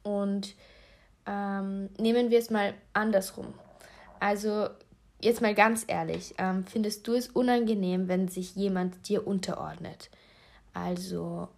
Und 0.03 0.55
ähm, 1.27 1.89
nehmen 1.99 2.31
wir 2.31 2.39
es 2.39 2.51
mal 2.51 2.75
andersrum. 2.93 3.55
Also 4.21 4.69
jetzt 5.21 5.41
mal 5.41 5.55
ganz 5.55 5.85
ehrlich, 5.87 6.35
ähm, 6.39 6.65
findest 6.65 7.07
du 7.07 7.15
es 7.15 7.29
unangenehm, 7.29 8.09
wenn 8.09 8.29
sich 8.29 8.55
jemand 8.55 9.09
dir 9.09 9.27
unterordnet? 9.27 10.11
Also 10.73 11.49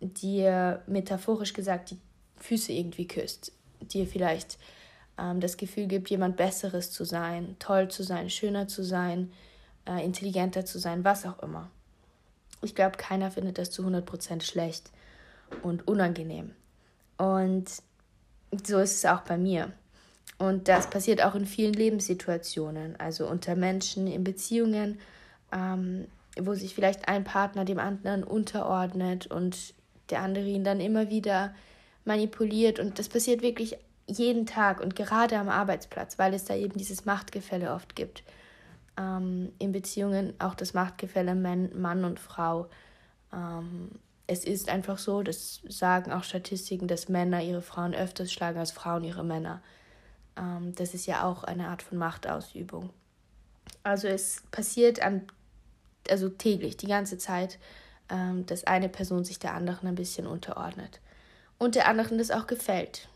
dir 0.00 0.82
metaphorisch 0.86 1.52
gesagt 1.52 1.90
die 1.90 1.98
Füße 2.36 2.72
irgendwie 2.72 3.06
küsst, 3.06 3.52
dir 3.80 4.06
vielleicht 4.06 4.58
ähm, 5.18 5.40
das 5.40 5.56
Gefühl 5.56 5.86
gibt, 5.86 6.10
jemand 6.10 6.36
Besseres 6.36 6.90
zu 6.90 7.04
sein, 7.04 7.56
toll 7.58 7.88
zu 7.88 8.02
sein, 8.02 8.30
schöner 8.30 8.68
zu 8.68 8.82
sein, 8.82 9.32
äh, 9.86 10.04
intelligenter 10.04 10.64
zu 10.64 10.78
sein, 10.78 11.04
was 11.04 11.26
auch 11.26 11.42
immer. 11.42 11.70
Ich 12.62 12.74
glaube, 12.74 12.96
keiner 12.96 13.30
findet 13.30 13.58
das 13.58 13.70
zu 13.70 13.82
100% 13.82 14.42
schlecht 14.42 14.90
und 15.62 15.86
unangenehm. 15.86 16.52
Und 17.18 17.66
so 18.66 18.78
ist 18.78 18.96
es 18.96 19.04
auch 19.04 19.20
bei 19.20 19.36
mir. 19.36 19.72
Und 20.38 20.68
das 20.68 20.88
passiert 20.88 21.22
auch 21.22 21.34
in 21.34 21.46
vielen 21.46 21.74
Lebenssituationen, 21.74 22.98
also 22.98 23.28
unter 23.28 23.54
Menschen, 23.54 24.06
in 24.06 24.24
Beziehungen, 24.24 24.98
ähm, 25.52 26.06
wo 26.40 26.54
sich 26.54 26.74
vielleicht 26.74 27.08
ein 27.08 27.24
Partner 27.24 27.64
dem 27.64 27.78
anderen 27.78 28.24
unterordnet 28.24 29.26
und 29.28 29.74
der 30.10 30.20
andere 30.20 30.46
ihn 30.46 30.64
dann 30.64 30.80
immer 30.80 31.10
wieder 31.10 31.54
manipuliert. 32.04 32.80
Und 32.80 32.98
das 32.98 33.08
passiert 33.08 33.42
wirklich 33.42 33.76
jeden 34.06 34.46
Tag 34.46 34.80
und 34.80 34.96
gerade 34.96 35.38
am 35.38 35.48
Arbeitsplatz, 35.48 36.18
weil 36.18 36.34
es 36.34 36.44
da 36.44 36.54
eben 36.54 36.76
dieses 36.76 37.04
Machtgefälle 37.04 37.72
oft 37.72 37.96
gibt. 37.96 38.22
Ähm, 38.96 39.52
in 39.58 39.72
Beziehungen 39.72 40.34
auch 40.38 40.54
das 40.54 40.74
Machtgefälle 40.74 41.34
Mann 41.34 42.04
und 42.04 42.20
Frau. 42.20 42.68
Ähm, 43.32 43.90
es 44.26 44.44
ist 44.44 44.68
einfach 44.68 44.98
so, 44.98 45.22
das 45.22 45.60
sagen 45.68 46.12
auch 46.12 46.24
Statistiken, 46.24 46.88
dass 46.88 47.08
Männer 47.08 47.42
ihre 47.42 47.62
Frauen 47.62 47.94
öfters 47.94 48.32
schlagen 48.32 48.58
als 48.58 48.72
Frauen 48.72 49.04
ihre 49.04 49.24
Männer. 49.24 49.62
Ähm, 50.36 50.74
das 50.74 50.94
ist 50.94 51.06
ja 51.06 51.24
auch 51.24 51.44
eine 51.44 51.68
Art 51.68 51.82
von 51.82 51.98
Machtausübung. 51.98 52.90
Also 53.82 54.08
es 54.08 54.42
passiert 54.50 55.00
an, 55.00 55.26
also 56.08 56.28
täglich, 56.28 56.76
die 56.76 56.86
ganze 56.86 57.18
Zeit, 57.18 57.58
ähm, 58.08 58.46
dass 58.46 58.64
eine 58.64 58.88
Person 58.88 59.24
sich 59.24 59.38
der 59.38 59.54
anderen 59.54 59.88
ein 59.88 59.94
bisschen 59.94 60.26
unterordnet. 60.26 61.00
Und 61.58 61.74
der 61.74 61.86
anderen 61.86 62.18
das 62.18 62.30
auch 62.30 62.46
gefällt. 62.46 63.08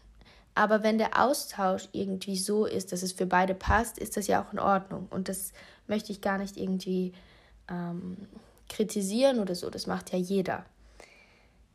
Aber 0.58 0.82
wenn 0.82 0.98
der 0.98 1.22
Austausch 1.22 1.88
irgendwie 1.92 2.36
so 2.36 2.66
ist, 2.66 2.90
dass 2.90 3.04
es 3.04 3.12
für 3.12 3.26
beide 3.26 3.54
passt, 3.54 3.96
ist 3.96 4.16
das 4.16 4.26
ja 4.26 4.42
auch 4.42 4.52
in 4.52 4.58
Ordnung. 4.58 5.06
Und 5.08 5.28
das 5.28 5.52
möchte 5.86 6.10
ich 6.10 6.20
gar 6.20 6.36
nicht 6.36 6.56
irgendwie 6.56 7.12
ähm, 7.70 8.16
kritisieren 8.68 9.38
oder 9.38 9.54
so. 9.54 9.70
Das 9.70 9.86
macht 9.86 10.12
ja 10.12 10.18
jeder. 10.18 10.66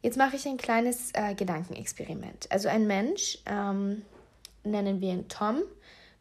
Jetzt 0.02 0.18
mache 0.18 0.36
ich 0.36 0.46
ein 0.46 0.58
kleines 0.58 1.12
äh, 1.14 1.34
Gedankenexperiment. 1.34 2.52
Also 2.52 2.68
ein 2.68 2.86
Mensch, 2.86 3.38
ähm, 3.46 4.02
nennen 4.66 5.00
wir 5.00 5.14
ihn 5.14 5.30
Tom. 5.30 5.62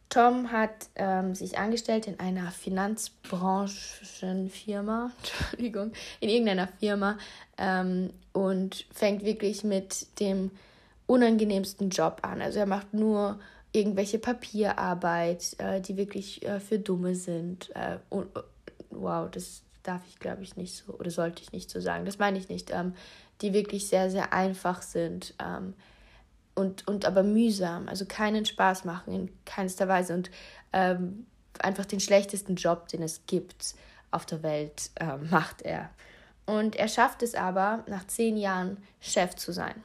Tom 0.07 0.53
hat 0.53 0.87
ähm, 0.95 1.35
sich 1.35 1.57
angestellt 1.57 2.07
in 2.07 2.17
einer 2.17 2.49
Finanzbranchenfirma, 2.51 5.11
Entschuldigung, 5.17 5.91
in 6.21 6.29
irgendeiner 6.29 6.69
Firma 6.79 7.17
ähm, 7.57 8.11
und 8.31 8.85
fängt 8.93 9.25
wirklich 9.25 9.65
mit 9.65 10.17
dem 10.21 10.51
unangenehmsten 11.13 11.89
Job 11.89 12.19
an. 12.23 12.41
Also 12.41 12.59
er 12.59 12.65
macht 12.65 12.93
nur 12.93 13.39
irgendwelche 13.71 14.19
Papierarbeit, 14.19 15.55
äh, 15.59 15.79
die 15.79 15.95
wirklich 15.95 16.43
äh, 16.43 16.59
für 16.59 16.79
Dumme 16.79 17.15
sind. 17.15 17.69
Äh, 17.75 17.97
und, 18.09 18.27
wow, 18.89 19.29
das 19.29 19.61
darf 19.83 20.01
ich, 20.07 20.19
glaube 20.19 20.43
ich, 20.43 20.55
nicht 20.55 20.75
so 20.75 20.93
oder 20.93 21.11
sollte 21.11 21.43
ich 21.43 21.51
nicht 21.51 21.69
so 21.69 21.79
sagen. 21.81 22.05
Das 22.05 22.17
meine 22.17 22.37
ich 22.37 22.49
nicht. 22.49 22.71
Ähm, 22.71 22.93
die 23.41 23.53
wirklich 23.53 23.87
sehr, 23.87 24.09
sehr 24.09 24.33
einfach 24.33 24.81
sind 24.81 25.33
ähm, 25.43 25.73
und, 26.55 26.87
und 26.87 27.05
aber 27.05 27.23
mühsam, 27.23 27.87
also 27.87 28.05
keinen 28.05 28.45
Spaß 28.45 28.85
machen 28.85 29.13
in 29.13 29.29
keinster 29.45 29.87
Weise 29.87 30.13
und 30.13 30.31
ähm, 30.71 31.25
einfach 31.59 31.85
den 31.85 31.99
schlechtesten 31.99 32.55
Job, 32.55 32.87
den 32.87 33.03
es 33.03 33.25
gibt 33.27 33.75
auf 34.11 34.25
der 34.25 34.43
Welt, 34.43 34.91
äh, 34.95 35.17
macht 35.29 35.63
er. 35.63 35.89
Und 36.45 36.75
er 36.75 36.87
schafft 36.87 37.23
es 37.23 37.35
aber, 37.35 37.83
nach 37.87 38.07
zehn 38.07 38.37
Jahren 38.37 38.77
Chef 39.01 39.35
zu 39.35 39.51
sein. 39.51 39.83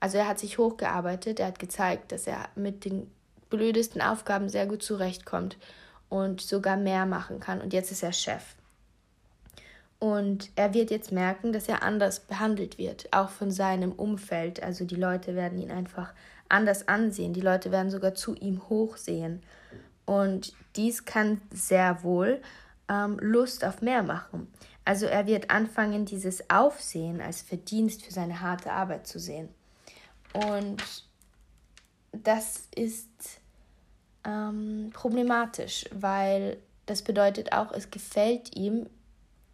Also 0.00 0.18
er 0.18 0.28
hat 0.28 0.38
sich 0.38 0.58
hochgearbeitet, 0.58 1.40
er 1.40 1.48
hat 1.48 1.58
gezeigt, 1.58 2.12
dass 2.12 2.26
er 2.26 2.48
mit 2.54 2.84
den 2.84 3.10
blödesten 3.50 4.00
Aufgaben 4.00 4.48
sehr 4.48 4.66
gut 4.66 4.82
zurechtkommt 4.82 5.56
und 6.08 6.40
sogar 6.40 6.76
mehr 6.76 7.06
machen 7.06 7.40
kann. 7.40 7.60
Und 7.60 7.72
jetzt 7.72 7.90
ist 7.90 8.02
er 8.02 8.12
Chef. 8.12 8.54
Und 9.98 10.50
er 10.54 10.74
wird 10.74 10.90
jetzt 10.90 11.10
merken, 11.10 11.52
dass 11.52 11.68
er 11.68 11.82
anders 11.82 12.20
behandelt 12.20 12.78
wird, 12.78 13.08
auch 13.12 13.30
von 13.30 13.50
seinem 13.50 13.92
Umfeld. 13.92 14.62
Also 14.62 14.84
die 14.84 14.94
Leute 14.94 15.34
werden 15.34 15.58
ihn 15.58 15.72
einfach 15.72 16.14
anders 16.48 16.86
ansehen. 16.86 17.32
Die 17.32 17.40
Leute 17.40 17.72
werden 17.72 17.90
sogar 17.90 18.14
zu 18.14 18.34
ihm 18.36 18.68
hochsehen. 18.68 19.42
Und 20.06 20.52
dies 20.76 21.04
kann 21.04 21.40
sehr 21.52 22.02
wohl 22.04 22.40
ähm, 22.88 23.18
Lust 23.20 23.64
auf 23.64 23.82
mehr 23.82 24.04
machen. 24.04 24.46
Also 24.84 25.06
er 25.06 25.26
wird 25.26 25.50
anfangen, 25.50 26.06
dieses 26.06 26.48
Aufsehen 26.48 27.20
als 27.20 27.42
Verdienst 27.42 28.04
für 28.04 28.12
seine 28.12 28.40
harte 28.40 28.72
Arbeit 28.72 29.06
zu 29.06 29.18
sehen. 29.18 29.48
Und 30.32 30.82
das 32.12 32.68
ist 32.74 33.08
ähm, 34.24 34.90
problematisch, 34.92 35.84
weil 35.92 36.58
das 36.86 37.02
bedeutet 37.02 37.52
auch, 37.52 37.72
es 37.72 37.90
gefällt 37.90 38.56
ihm, 38.56 38.88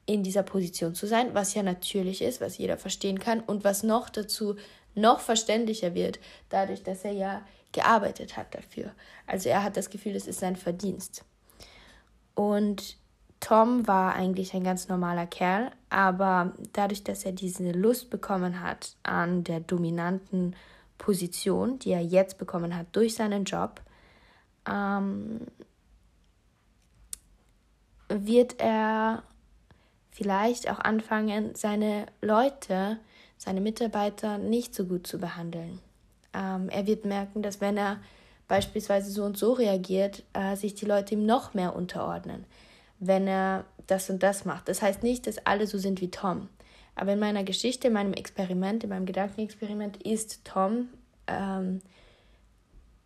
in 0.07 0.23
dieser 0.23 0.43
Position 0.43 0.95
zu 0.95 1.07
sein, 1.07 1.35
was 1.35 1.55
ja 1.55 1.63
natürlich 1.63 2.21
ist, 2.21 2.41
was 2.41 2.59
jeder 2.59 2.77
verstehen 2.77 3.19
kann 3.19 3.41
und 3.41 3.65
was 3.65 3.83
noch 3.83 4.11
dazu 4.11 4.57
noch 4.95 5.21
verständlicher 5.21 5.95
wird, 5.95 6.21
dadurch, 6.51 6.83
dass 6.83 7.05
er 7.05 7.13
ja 7.13 7.47
gearbeitet 7.73 8.37
hat 8.37 8.55
dafür. 8.55 8.93
Also 9.27 9.49
er 9.49 9.63
hat 9.63 9.77
das 9.77 9.91
Gefühl, 9.91 10.15
es 10.15 10.27
ist 10.27 10.41
sein 10.41 10.57
Verdienst. 10.57 11.25
Und 12.35 12.97
Tom 13.41 13.87
war 13.87 14.15
eigentlich 14.15 14.55
ein 14.55 14.65
ganz 14.65 14.89
normaler 14.89 15.27
Kerl, 15.27 15.71
aber 15.91 16.55
dadurch, 16.73 17.05
dass 17.05 17.25
er 17.25 17.33
diese 17.33 17.73
Lust 17.73 18.11
bekommen 18.11 18.61
hat 18.63 18.97
an 19.03 19.45
der 19.45 19.61
dominanten 19.61 20.57
Position, 20.99 21.79
die 21.79 21.91
er 21.91 22.03
jetzt 22.03 22.39
bekommen 22.39 22.77
hat 22.77 22.87
durch 22.93 23.15
seinen 23.15 23.45
Job, 23.45 23.83
ähm, 24.67 25.41
wird 28.09 28.61
er 28.61 29.23
vielleicht 30.11 30.71
auch 30.71 30.79
anfangen, 30.79 31.55
seine 31.55 32.07
Leute, 32.23 32.99
seine 33.37 33.61
Mitarbeiter 33.61 34.39
nicht 34.39 34.75
so 34.75 34.85
gut 34.85 35.07
zu 35.07 35.19
behandeln. 35.19 35.81
Ähm, 36.33 36.69
er 36.69 36.87
wird 36.87 37.05
merken, 37.05 37.43
dass 37.43 37.61
wenn 37.61 37.77
er 37.77 38.01
beispielsweise 38.49 39.11
so 39.11 39.25
und 39.25 39.37
so 39.37 39.53
reagiert, 39.53 40.23
äh, 40.33 40.57
sich 40.57 40.75
die 40.75 40.87
Leute 40.87 41.15
ihm 41.15 41.27
noch 41.27 41.55
mehr 41.55 41.75
unterordnen, 41.75 42.45
wenn 43.07 43.27
er 43.27 43.65
das 43.87 44.09
und 44.11 44.23
das 44.23 44.45
macht. 44.45 44.69
Das 44.69 44.83
heißt 44.83 45.03
nicht, 45.03 45.27
dass 45.27 45.45
alle 45.47 45.67
so 45.67 45.79
sind 45.79 46.01
wie 46.01 46.11
Tom. 46.11 46.49
Aber 46.95 47.13
in 47.13 47.19
meiner 47.19 47.45
Geschichte, 47.45 47.89
in 47.89 47.95
meinem 47.95 48.13
Experiment, 48.13 48.85
in 48.85 48.91
meinem 48.91 49.07
Gedankenexperiment 49.07 50.03
ist 50.03 50.45
Tom 50.45 50.89
ähm, 51.27 51.81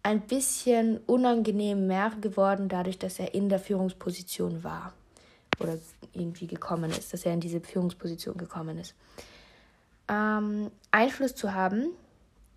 ein 0.02 0.20
bisschen 0.20 0.98
unangenehm 1.06 1.86
mehr 1.86 2.12
geworden, 2.20 2.68
dadurch, 2.68 2.98
dass 2.98 3.18
er 3.18 3.34
in 3.34 3.48
der 3.48 3.58
Führungsposition 3.58 4.62
war 4.62 4.92
oder 5.60 5.78
irgendwie 6.12 6.46
gekommen 6.46 6.90
ist, 6.90 7.12
dass 7.12 7.24
er 7.24 7.32
in 7.32 7.40
diese 7.40 7.60
Führungsposition 7.60 8.36
gekommen 8.36 8.78
ist. 8.78 8.94
Ähm, 10.08 10.70
Einfluss 10.90 11.34
zu 11.34 11.54
haben 11.54 11.88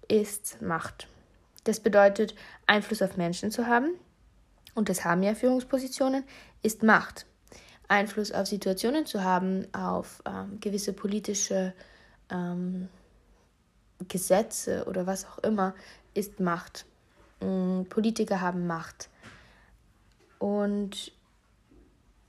ist 0.08 0.62
Macht. 0.62 1.08
Das 1.64 1.80
bedeutet, 1.80 2.36
Einfluss 2.68 3.02
auf 3.02 3.18
Menschen 3.18 3.52
zu 3.52 3.68
haben, 3.68 3.92
und 4.74 4.90
das 4.90 5.04
haben 5.04 5.22
ja 5.24 5.36
Führungspositionen, 5.36 6.24
ist 6.64 6.84
Macht. 6.84 7.26
Einfluss 7.92 8.32
auf 8.32 8.48
Situationen 8.48 9.06
zu 9.06 9.24
haben, 9.24 9.68
auf 9.74 10.24
ähm, 10.26 10.60
gewisse 10.60 10.94
politische 10.94 11.74
ähm, 12.30 12.88
Gesetze 14.08 14.86
oder 14.86 15.06
was 15.06 15.26
auch 15.26 15.40
immer, 15.40 15.76
ist 16.14 16.40
Macht. 16.40 16.86
Ähm, 17.42 17.86
Politiker 17.90 18.42
haben 18.42 18.66
Macht. 18.66 19.10
Und 20.40 21.12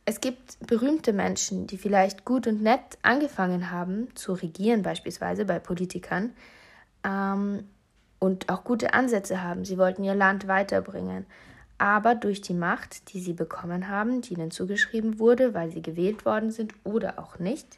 es 0.04 0.20
gibt 0.20 0.58
berühmte 0.66 1.12
Menschen, 1.12 1.66
die 1.68 1.78
vielleicht 1.78 2.24
gut 2.24 2.46
und 2.46 2.60
nett 2.62 2.98
angefangen 3.02 3.70
haben 3.70 4.08
zu 4.16 4.32
regieren, 4.32 4.82
beispielsweise 4.82 5.44
bei 5.44 5.60
Politikern, 5.60 6.32
ähm, 7.04 7.68
und 8.18 8.48
auch 8.48 8.64
gute 8.64 8.94
Ansätze 8.94 9.42
haben. 9.42 9.64
Sie 9.64 9.78
wollten 9.78 10.04
ihr 10.04 10.14
Land 10.14 10.46
weiterbringen. 10.46 11.26
Aber 11.82 12.14
durch 12.14 12.40
die 12.40 12.54
Macht, 12.54 13.12
die 13.12 13.20
sie 13.20 13.32
bekommen 13.32 13.88
haben, 13.88 14.20
die 14.20 14.34
ihnen 14.34 14.52
zugeschrieben 14.52 15.18
wurde, 15.18 15.52
weil 15.52 15.72
sie 15.72 15.82
gewählt 15.82 16.24
worden 16.24 16.52
sind 16.52 16.72
oder 16.84 17.18
auch 17.18 17.40
nicht, 17.40 17.76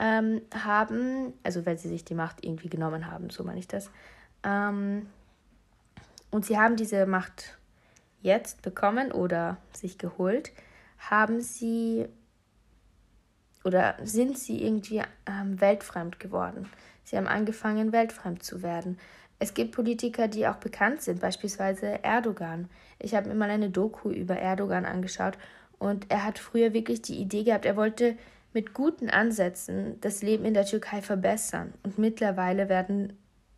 ähm, 0.00 0.42
haben, 0.52 1.32
also 1.44 1.64
weil 1.64 1.78
sie 1.78 1.88
sich 1.88 2.04
die 2.04 2.16
Macht 2.16 2.44
irgendwie 2.44 2.68
genommen 2.68 3.08
haben, 3.08 3.30
so 3.30 3.44
meine 3.44 3.60
ich 3.60 3.68
das. 3.68 3.92
Ähm, 4.42 5.06
und 6.32 6.46
sie 6.46 6.58
haben 6.58 6.74
diese 6.74 7.06
Macht 7.06 7.56
jetzt 8.22 8.62
bekommen 8.62 9.12
oder 9.12 9.58
sich 9.72 9.98
geholt, 9.98 10.50
haben 10.98 11.40
sie 11.40 12.06
oder 13.62 13.94
sind 14.02 14.36
sie 14.36 14.64
irgendwie 14.64 15.00
ähm, 15.26 15.60
weltfremd 15.60 16.18
geworden. 16.18 16.68
Sie 17.04 17.16
haben 17.16 17.28
angefangen, 17.28 17.92
weltfremd 17.92 18.42
zu 18.42 18.62
werden. 18.62 18.98
Es 19.38 19.54
gibt 19.54 19.72
Politiker, 19.72 20.28
die 20.28 20.46
auch 20.46 20.56
bekannt 20.56 21.02
sind, 21.02 21.20
beispielsweise 21.20 22.02
Erdogan. 22.02 22.68
Ich 22.98 23.14
habe 23.14 23.28
mir 23.28 23.34
mal 23.34 23.50
eine 23.50 23.70
Doku 23.70 24.10
über 24.10 24.36
Erdogan 24.36 24.84
angeschaut 24.84 25.38
und 25.78 26.06
er 26.08 26.24
hat 26.24 26.38
früher 26.38 26.72
wirklich 26.72 27.02
die 27.02 27.20
Idee 27.20 27.44
gehabt, 27.44 27.64
er 27.64 27.76
wollte 27.76 28.16
mit 28.52 28.74
guten 28.74 29.10
Ansätzen 29.10 30.00
das 30.00 30.22
Leben 30.22 30.44
in 30.44 30.54
der 30.54 30.64
Türkei 30.64 31.02
verbessern. 31.02 31.72
Und 31.84 31.98
mittlerweile 31.98 32.68
werden, 32.68 33.12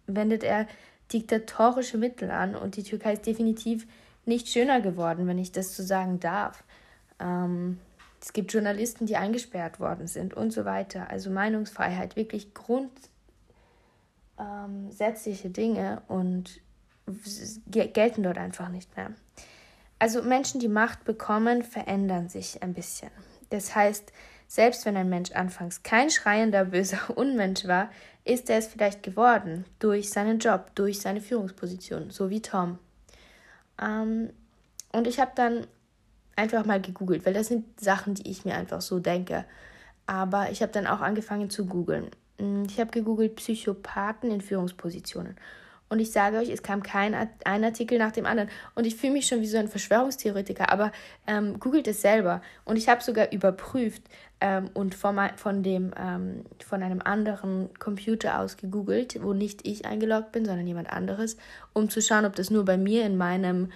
wendet 0.07 0.45
er 0.45 0.66
diktatorische 1.12 1.97
Mittel 1.97 2.31
an 2.31 2.55
und 2.55 2.77
die 2.77 2.83
Türkei 2.83 3.14
ist 3.14 3.27
definitiv 3.27 3.87
nicht 4.27 4.49
schöner 4.49 4.81
geworden, 4.81 5.27
wenn 5.27 5.38
ich 5.38 5.53
das 5.53 5.75
so 5.75 5.83
sagen 5.83 6.21
darf. 6.21 6.62
Ähm, 7.19 7.79
es 8.21 8.35
gibt 8.35 8.53
Journalisten, 8.53 9.07
die 9.07 9.16
eingesperrt 9.16 9.81
worden 9.81 10.07
sind 10.07 10.35
und 10.35 10.51
so 10.51 10.66
weiter. 10.66 11.09
Also 11.09 11.31
Meinungsfreiheit, 11.31 12.16
wirklich 12.16 12.53
grundsätzliche 12.53 13.10
ähm, 14.40 15.53
Dinge 15.53 16.03
und 16.09 16.61
gelten 17.66 18.22
dort 18.22 18.38
einfach 18.38 18.68
nicht 18.68 18.96
mehr. 18.96 19.12
Also 19.98 20.22
Menschen, 20.22 20.61
die 20.61 20.68
Macht 20.68 21.05
bekommen, 21.05 21.62
verändern 21.62 22.29
sich 22.29 22.62
ein 22.62 22.72
bisschen. 22.72 23.11
Das 23.50 23.74
heißt, 23.74 24.12
selbst 24.46 24.87
wenn 24.87 24.96
ein 24.96 25.09
Mensch 25.09 25.33
anfangs 25.33 25.83
kein 25.83 26.11
schreiender, 26.11 26.64
böser 26.64 26.98
Unmensch 27.16 27.66
war, 27.66 27.90
ist 28.24 28.50
er 28.50 28.59
es 28.59 28.66
vielleicht 28.66 29.03
geworden 29.03 29.64
durch 29.79 30.11
seinen 30.11 30.38
Job, 30.38 30.70
durch 30.74 31.00
seine 31.00 31.20
Führungsposition, 31.20 32.11
so 32.11 32.31
wie 32.31 32.42
Tom. 32.42 32.79
Ähm, 33.81 34.31
und 34.92 35.07
ich 35.07 35.20
habe 35.20 35.33
dann 35.35 35.66
einfach 36.37 36.64
mal 36.64 36.81
gegoogelt, 36.81 37.26
weil 37.26 37.35
das 37.35 37.48
sind 37.48 37.81
Sachen, 37.81 38.14
die 38.14 38.31
ich 38.31 38.44
mir 38.44 38.55
einfach 38.55 38.81
so 38.81 38.98
denke. 38.98 39.44
Aber 40.07 40.50
ich 40.50 40.62
habe 40.62 40.72
dann 40.72 40.87
auch 40.87 41.00
angefangen 41.00 41.50
zu 41.50 41.66
googeln. 41.66 42.11
Hm, 42.40 42.64
ich 42.68 42.81
habe 42.81 42.90
gegoogelt 42.90 43.37
Psychopathen 43.37 44.31
in 44.31 44.40
Führungspositionen. 44.40 45.37
Und 45.90 45.98
ich 45.98 46.12
sage 46.12 46.38
euch, 46.38 46.48
es 46.50 46.62
kam 46.62 46.85
kein 46.85 47.16
ein 47.44 47.64
Artikel 47.64 47.98
nach 47.98 48.12
dem 48.12 48.24
anderen. 48.24 48.48
Und 48.76 48.87
ich 48.87 48.94
fühle 48.94 49.14
mich 49.14 49.26
schon 49.26 49.40
wie 49.40 49.46
so 49.46 49.59
ein 49.59 49.66
Verschwörungstheoretiker, 49.66 50.70
aber 50.70 50.92
ähm, 51.26 51.59
googelt 51.59 51.88
es 51.88 52.00
selber. 52.00 52.42
Und 52.64 52.76
ich 52.76 52.88
habe 52.88 53.03
sogar 53.03 53.33
überprüft 53.33 54.05
ähm, 54.40 54.70
und 54.72 54.94
von, 54.94 55.18
von, 55.35 55.64
dem, 55.64 55.92
ähm, 56.00 56.44
von 56.64 56.85
einem 56.85 57.03
anderen 57.05 57.70
Computer 57.81 58.38
aus 58.38 58.57
gegoogelt, 58.57 59.20
wo 59.20 59.33
nicht 59.33 59.66
ich 59.66 59.85
eingeloggt 59.85 60.31
bin, 60.31 60.44
sondern 60.44 60.64
jemand 60.64 60.92
anderes, 60.92 61.37
um 61.72 61.90
zu 61.90 62.00
schauen, 62.00 62.24
ob 62.24 62.37
das 62.37 62.50
nur 62.50 62.64
bei 62.64 62.76
mir 62.76 63.05
in, 63.05 63.16
meinem, 63.16 63.72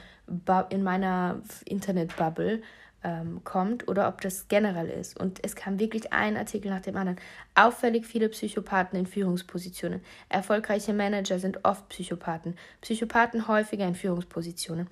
in 0.70 0.84
meiner 0.84 1.42
Internetbubble 1.64 2.62
ähm, 3.04 3.42
kommt 3.44 3.86
oder 3.86 4.08
ob 4.08 4.20
das 4.22 4.48
generell 4.48 4.88
ist. 4.88 5.18
Und 5.18 5.38
es 5.44 5.54
kam 5.54 5.78
wirklich 5.78 6.12
ein 6.12 6.36
Artikel 6.36 6.70
nach 6.70 6.80
dem 6.80 6.96
anderen. 6.96 7.20
Auffällig 7.54 8.06
viele 8.06 8.28
Psychopathen 8.30 8.98
in 8.98 9.06
Führungspositionen. 9.06 10.00
Erfolgreiche 10.28 10.94
Manager 10.94 11.38
sind 11.38 11.64
oft 11.64 11.88
Psychopathen. 11.90 12.56
Psychopathen 12.80 13.46
häufiger 13.46 13.86
in 13.86 13.94
Führungspositionen. 13.94 14.88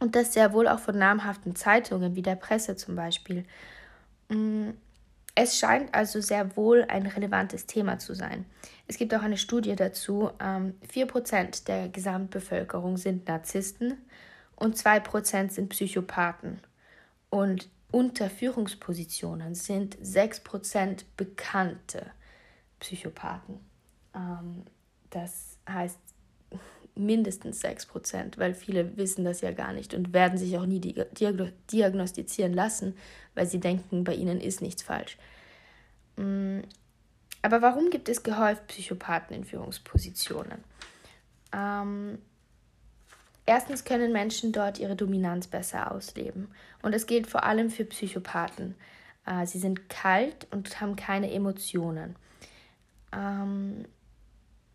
Und 0.00 0.16
das 0.16 0.32
sehr 0.32 0.54
wohl 0.54 0.66
auch 0.66 0.80
von 0.80 0.98
namhaften 0.98 1.54
Zeitungen 1.54 2.16
wie 2.16 2.22
der 2.22 2.36
Presse 2.36 2.74
zum 2.74 2.96
Beispiel. 2.96 3.44
Mm, 4.30 4.70
es 5.34 5.58
scheint 5.58 5.94
also 5.94 6.20
sehr 6.20 6.56
wohl 6.56 6.84
ein 6.88 7.06
relevantes 7.06 7.66
Thema 7.66 7.98
zu 7.98 8.14
sein. 8.14 8.46
Es 8.88 8.96
gibt 8.96 9.14
auch 9.14 9.22
eine 9.22 9.36
Studie 9.36 9.76
dazu. 9.76 10.30
4% 10.38 11.34
ähm, 11.36 11.50
der 11.66 11.88
Gesamtbevölkerung 11.88 12.96
sind 12.96 13.28
Narzissten 13.28 13.98
und 14.56 14.76
2% 14.76 15.50
sind 15.50 15.68
Psychopathen. 15.68 16.60
Und 17.30 17.68
unter 17.90 18.28
Führungspositionen 18.28 19.54
sind 19.54 19.96
6% 19.98 21.04
bekannte 21.16 22.10
Psychopathen. 22.78 23.60
Ähm, 24.14 24.64
das 25.10 25.58
heißt 25.68 25.98
mindestens 26.94 27.64
6%, 27.64 28.38
weil 28.38 28.54
viele 28.54 28.96
wissen 28.96 29.24
das 29.24 29.40
ja 29.40 29.52
gar 29.52 29.72
nicht 29.72 29.94
und 29.94 30.12
werden 30.12 30.38
sich 30.38 30.58
auch 30.58 30.66
nie 30.66 30.80
diagnostizieren 30.80 32.52
lassen, 32.52 32.96
weil 33.34 33.46
sie 33.46 33.60
denken, 33.60 34.04
bei 34.04 34.14
ihnen 34.14 34.40
ist 34.40 34.60
nichts 34.60 34.82
falsch. 34.82 35.16
Mm, 36.16 36.60
aber 37.42 37.62
warum 37.62 37.90
gibt 37.90 38.08
es 38.08 38.22
gehäuft 38.22 38.66
Psychopathen 38.66 39.34
in 39.34 39.44
Führungspositionen? 39.44 40.62
Ähm, 41.52 42.18
Erstens 43.50 43.82
können 43.82 44.12
Menschen 44.12 44.52
dort 44.52 44.78
ihre 44.78 44.94
Dominanz 44.94 45.48
besser 45.48 45.90
ausleben. 45.90 46.46
Und 46.82 46.92
es 46.92 47.08
gilt 47.08 47.26
vor 47.26 47.42
allem 47.42 47.68
für 47.68 47.84
Psychopathen. 47.84 48.76
Äh, 49.26 49.44
sie 49.44 49.58
sind 49.58 49.88
kalt 49.88 50.46
und 50.52 50.80
haben 50.80 50.94
keine 50.94 51.32
Emotionen. 51.32 52.14
Ähm, 53.12 53.86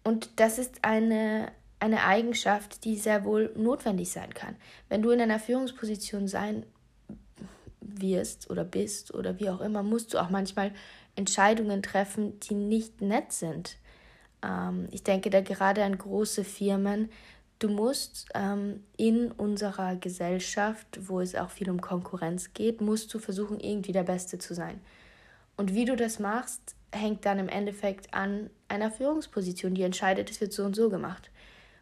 und 0.03 0.29
das 0.41 0.59
ist 0.59 0.79
eine, 0.81 1.53
eine 1.79 2.03
Eigenschaft, 2.03 2.83
die 2.83 2.97
sehr 2.97 3.23
wohl 3.23 3.53
notwendig 3.55 4.11
sein 4.11 4.33
kann. 4.33 4.57
Wenn 4.89 5.01
du 5.01 5.11
in 5.11 5.21
einer 5.21 5.39
Führungsposition 5.39 6.27
sein 6.27 6.65
wirst 7.79 8.49
oder 8.49 8.65
bist 8.65 9.13
oder 9.13 9.39
wie 9.39 9.49
auch 9.49 9.61
immer, 9.61 9.83
musst 9.83 10.13
du 10.13 10.19
auch 10.19 10.29
manchmal 10.29 10.73
Entscheidungen 11.15 11.81
treffen, 11.81 12.41
die 12.41 12.55
nicht 12.55 12.99
nett 12.99 13.31
sind. 13.31 13.77
Ähm, 14.43 14.89
ich 14.91 15.03
denke 15.03 15.29
da 15.29 15.39
gerade 15.39 15.85
an 15.85 15.97
große 15.97 16.43
Firmen. 16.43 17.09
Du 17.59 17.69
musst 17.69 18.27
ähm, 18.33 18.83
in 18.97 19.31
unserer 19.31 19.95
Gesellschaft, 19.95 20.99
wo 21.07 21.21
es 21.21 21.35
auch 21.35 21.49
viel 21.49 21.69
um 21.69 21.79
Konkurrenz 21.79 22.53
geht, 22.53 22.81
musst 22.81 23.13
du 23.13 23.19
versuchen, 23.19 23.59
irgendwie 23.59 23.93
der 23.93 24.03
Beste 24.03 24.37
zu 24.37 24.53
sein. 24.53 24.81
Und 25.55 25.73
wie 25.73 25.85
du 25.85 25.95
das 25.95 26.19
machst, 26.19 26.75
hängt 26.91 27.25
dann 27.25 27.39
im 27.39 27.47
Endeffekt 27.49 28.13
an 28.13 28.49
einer 28.67 28.91
Führungsposition, 28.91 29.73
die 29.73 29.83
entscheidet, 29.83 30.29
es 30.29 30.41
wird 30.41 30.51
so 30.51 30.63
und 30.63 30.75
so 30.75 30.89
gemacht. 30.89 31.31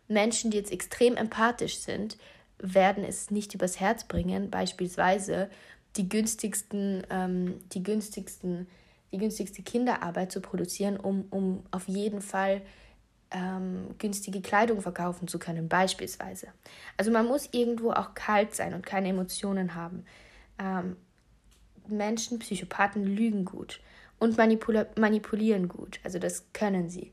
Menschen, 0.07 0.51
die 0.51 0.57
jetzt 0.57 0.71
extrem 0.71 1.15
empathisch 1.15 1.77
sind, 1.77 2.17
werden 2.59 3.03
es 3.03 3.31
nicht 3.31 3.53
übers 3.53 3.79
Herz 3.79 4.03
bringen, 4.03 4.51
beispielsweise 4.51 5.49
die 5.95 6.07
günstigsten, 6.07 7.05
ähm, 7.09 7.59
die 7.73 7.83
günstigsten, 7.83 8.67
die 9.11 9.17
günstigste 9.17 9.63
Kinderarbeit 9.63 10.31
zu 10.31 10.41
produzieren, 10.41 10.97
um, 10.97 11.25
um 11.29 11.63
auf 11.71 11.87
jeden 11.87 12.21
Fall 12.21 12.61
ähm, 13.33 13.95
günstige 13.97 14.41
Kleidung 14.41 14.81
verkaufen 14.81 15.27
zu 15.27 15.39
können, 15.39 15.67
beispielsweise. 15.67 16.47
Also 16.97 17.11
man 17.11 17.25
muss 17.25 17.49
irgendwo 17.51 17.91
auch 17.91 18.13
kalt 18.13 18.55
sein 18.55 18.73
und 18.73 18.85
keine 18.85 19.09
Emotionen 19.09 19.75
haben. 19.75 20.05
Ähm, 20.59 20.95
Menschen, 21.87 22.39
Psychopathen 22.39 23.03
lügen 23.03 23.43
gut 23.43 23.81
und 24.19 24.37
manipul 24.37 24.87
manipulieren 24.97 25.67
gut. 25.67 25.99
Also 26.03 26.19
das 26.19 26.45
können 26.53 26.89
sie. 26.89 27.11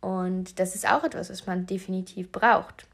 Und 0.00 0.60
das 0.60 0.74
ist 0.74 0.88
auch 0.88 1.02
etwas, 1.02 1.30
was 1.30 1.46
man 1.46 1.66
definitiv 1.66 2.30
braucht. 2.30 2.86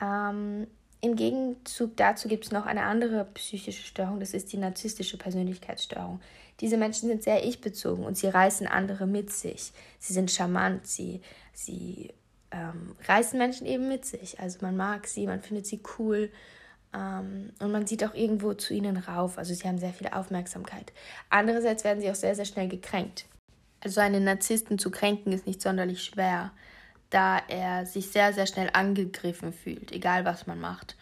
Ähm, 0.00 0.66
Im 1.00 1.16
Gegenzug 1.16 1.96
dazu 1.96 2.28
gibt 2.28 2.44
es 2.44 2.52
noch 2.52 2.66
eine 2.66 2.82
andere 2.82 3.24
psychische 3.34 3.82
Störung, 3.82 4.20
das 4.20 4.34
ist 4.34 4.52
die 4.52 4.58
narzisstische 4.58 5.16
Persönlichkeitsstörung. 5.16 6.20
Diese 6.60 6.76
Menschen 6.76 7.08
sind 7.08 7.22
sehr 7.22 7.44
ich-bezogen 7.44 8.04
und 8.04 8.16
sie 8.16 8.28
reißen 8.28 8.66
andere 8.66 9.06
mit 9.06 9.30
sich. 9.30 9.72
Sie 9.98 10.12
sind 10.12 10.30
charmant, 10.30 10.86
sie, 10.86 11.22
sie 11.52 12.12
ähm, 12.50 12.96
reißen 13.06 13.38
Menschen 13.38 13.66
eben 13.66 13.88
mit 13.88 14.04
sich. 14.04 14.40
Also 14.40 14.58
man 14.62 14.76
mag 14.76 15.06
sie, 15.06 15.26
man 15.26 15.40
findet 15.40 15.66
sie 15.66 15.80
cool 15.98 16.30
ähm, 16.94 17.52
und 17.60 17.70
man 17.70 17.86
sieht 17.86 18.04
auch 18.04 18.14
irgendwo 18.14 18.54
zu 18.54 18.74
ihnen 18.74 18.96
rauf. 18.96 19.38
Also 19.38 19.54
sie 19.54 19.68
haben 19.68 19.78
sehr 19.78 19.92
viel 19.92 20.08
Aufmerksamkeit. 20.08 20.92
Andererseits 21.30 21.84
werden 21.84 22.00
sie 22.00 22.10
auch 22.10 22.16
sehr, 22.16 22.34
sehr 22.34 22.44
schnell 22.44 22.68
gekränkt. 22.68 23.26
Also 23.80 24.00
einen 24.00 24.24
Narzissten 24.24 24.78
zu 24.78 24.90
kränken 24.90 25.32
ist 25.32 25.46
nicht 25.46 25.62
sonderlich 25.62 26.02
schwer, 26.02 26.50
da 27.10 27.38
er 27.48 27.86
sich 27.86 28.10
sehr, 28.10 28.32
sehr 28.32 28.46
schnell 28.46 28.70
angegriffen 28.72 29.52
fühlt, 29.52 29.92
egal 29.92 30.24
was 30.24 30.46
man 30.46 30.60
macht. 30.60 30.96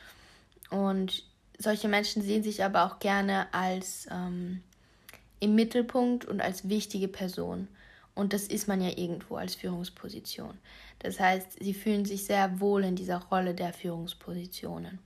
Und 0.70 1.24
solche 1.58 1.88
Menschen 1.88 2.22
sehen 2.22 2.42
sich 2.42 2.62
aber 2.62 2.84
auch 2.84 2.98
gerne 2.98 3.46
als 3.52 4.06
ähm, 4.10 4.62
im 5.40 5.54
Mittelpunkt 5.54 6.24
und 6.24 6.40
als 6.40 6.68
wichtige 6.68 7.08
Person. 7.08 7.68
Und 8.14 8.32
das 8.32 8.44
ist 8.44 8.66
man 8.66 8.80
ja 8.80 8.90
irgendwo 8.96 9.36
als 9.36 9.54
Führungsposition. 9.54 10.56
Das 11.00 11.20
heißt, 11.20 11.62
sie 11.62 11.74
fühlen 11.74 12.06
sich 12.06 12.24
sehr 12.24 12.60
wohl 12.60 12.84
in 12.84 12.96
dieser 12.96 13.18
Rolle 13.24 13.54
der 13.54 13.72
Führungspositionen. 13.72 14.98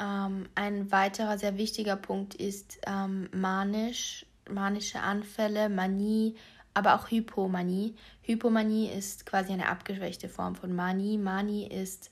Ähm, 0.00 0.48
ein 0.54 0.92
weiterer 0.92 1.38
sehr 1.38 1.56
wichtiger 1.56 1.96
Punkt 1.96 2.34
ist 2.34 2.78
ähm, 2.86 3.28
manisch, 3.32 4.26
manische 4.48 5.00
Anfälle, 5.00 5.68
Manie, 5.68 6.36
aber 6.74 6.94
auch 6.94 7.10
Hypomanie. 7.10 7.96
Hypomanie 8.22 8.88
ist 8.88 9.26
quasi 9.26 9.52
eine 9.52 9.68
abgeschwächte 9.68 10.28
Form 10.28 10.54
von 10.54 10.74
Manie. 10.76 11.18
Manie 11.18 11.66
ist 11.66 12.10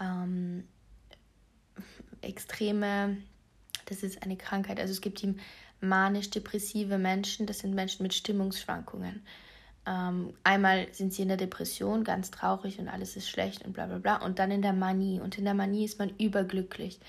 ähm, 0.00 0.64
extreme, 2.22 3.18
das 3.86 4.02
ist 4.02 4.22
eine 4.22 4.36
Krankheit. 4.36 4.80
Also 4.80 4.92
es 4.92 5.00
gibt 5.00 5.20
die 5.22 5.34
manisch-depressive 5.80 6.98
Menschen, 6.98 7.46
das 7.46 7.60
sind 7.60 7.74
Menschen 7.74 8.02
mit 8.02 8.14
Stimmungsschwankungen. 8.14 9.22
Ähm, 9.86 10.34
einmal 10.44 10.86
sind 10.92 11.14
sie 11.14 11.22
in 11.22 11.28
der 11.28 11.36
Depression, 11.36 12.04
ganz 12.04 12.30
traurig 12.30 12.78
und 12.78 12.88
alles 12.88 13.16
ist 13.16 13.28
schlecht 13.28 13.64
und 13.64 13.72
bla 13.72 13.86
bla 13.86 13.98
bla. 13.98 14.16
Und 14.16 14.38
dann 14.38 14.50
in 14.50 14.62
der 14.62 14.72
Manie. 14.72 15.20
Und 15.20 15.38
in 15.38 15.44
der 15.44 15.54
Manie 15.54 15.84
ist 15.84 15.98
man 15.98 16.10
überglücklich. 16.18 17.00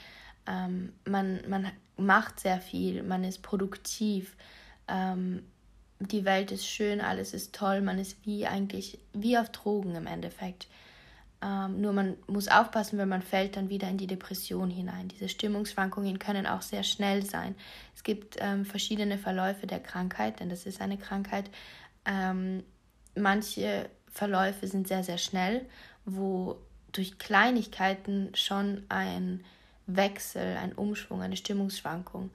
Ähm, 0.48 0.94
man, 1.06 1.42
man 1.50 1.72
macht 1.98 2.40
sehr 2.40 2.62
viel, 2.62 3.04
man 3.04 3.24
ist 3.24 3.42
produktiv. 3.42 4.36
Ähm, 4.88 5.44
die 6.00 6.24
Welt 6.24 6.52
ist 6.52 6.66
schön, 6.66 7.02
alles 7.02 7.34
ist 7.34 7.54
toll, 7.54 7.82
man 7.82 8.00
ist 8.00 8.26
wie 8.26 8.48
eigentlich 8.48 9.00
wie 9.12 9.38
auf 9.38 9.50
Drogen 9.50 9.96
im 9.96 10.08
Endeffekt. 10.08 10.68
Ähm, 11.42 11.80
nur 11.80 11.94
man 11.94 12.18
muss 12.28 12.50
aufpassen, 12.50 12.98
wenn 12.98 13.08
man 13.08 13.22
fällt 13.22 13.56
dann 13.56 13.70
wieder 13.70 13.88
in 13.88 13.98
die 13.98 14.08
Depression 14.08 14.70
hinein. 14.70 15.08
Diese 15.08 15.30
Stimmungsschwankungen 15.30 16.20
können 16.20 16.46
auch 16.46 16.62
sehr 16.62 16.84
schnell 16.84 17.26
sein. 17.26 17.56
Es 17.96 18.04
gibt 18.04 18.36
ähm, 18.40 18.66
verschiedene 18.66 19.18
Verläufe 19.18 19.66
der 19.66 19.80
Krankheit, 19.80 20.40
denn 20.40 20.50
das 20.50 20.66
ist 20.66 20.82
eine 20.82 20.98
Krankheit. 20.98 21.50
Ähm, 22.06 22.64
manche 23.16 23.90
Verläufe 24.12 24.68
sind 24.68 24.88
sehr, 24.88 25.04
sehr 25.04 25.18
schnell, 25.18 25.66
wo 26.04 26.58
durch 26.92 27.18
Kleinigkeiten 27.20 28.32
schon 28.36 28.84
ein 28.90 29.46
Wechsel, 29.86 30.58
ein 30.58 30.74
Umschwung, 30.74 31.22
eine 31.22 31.38
Stimmungsschwankung 31.38 32.32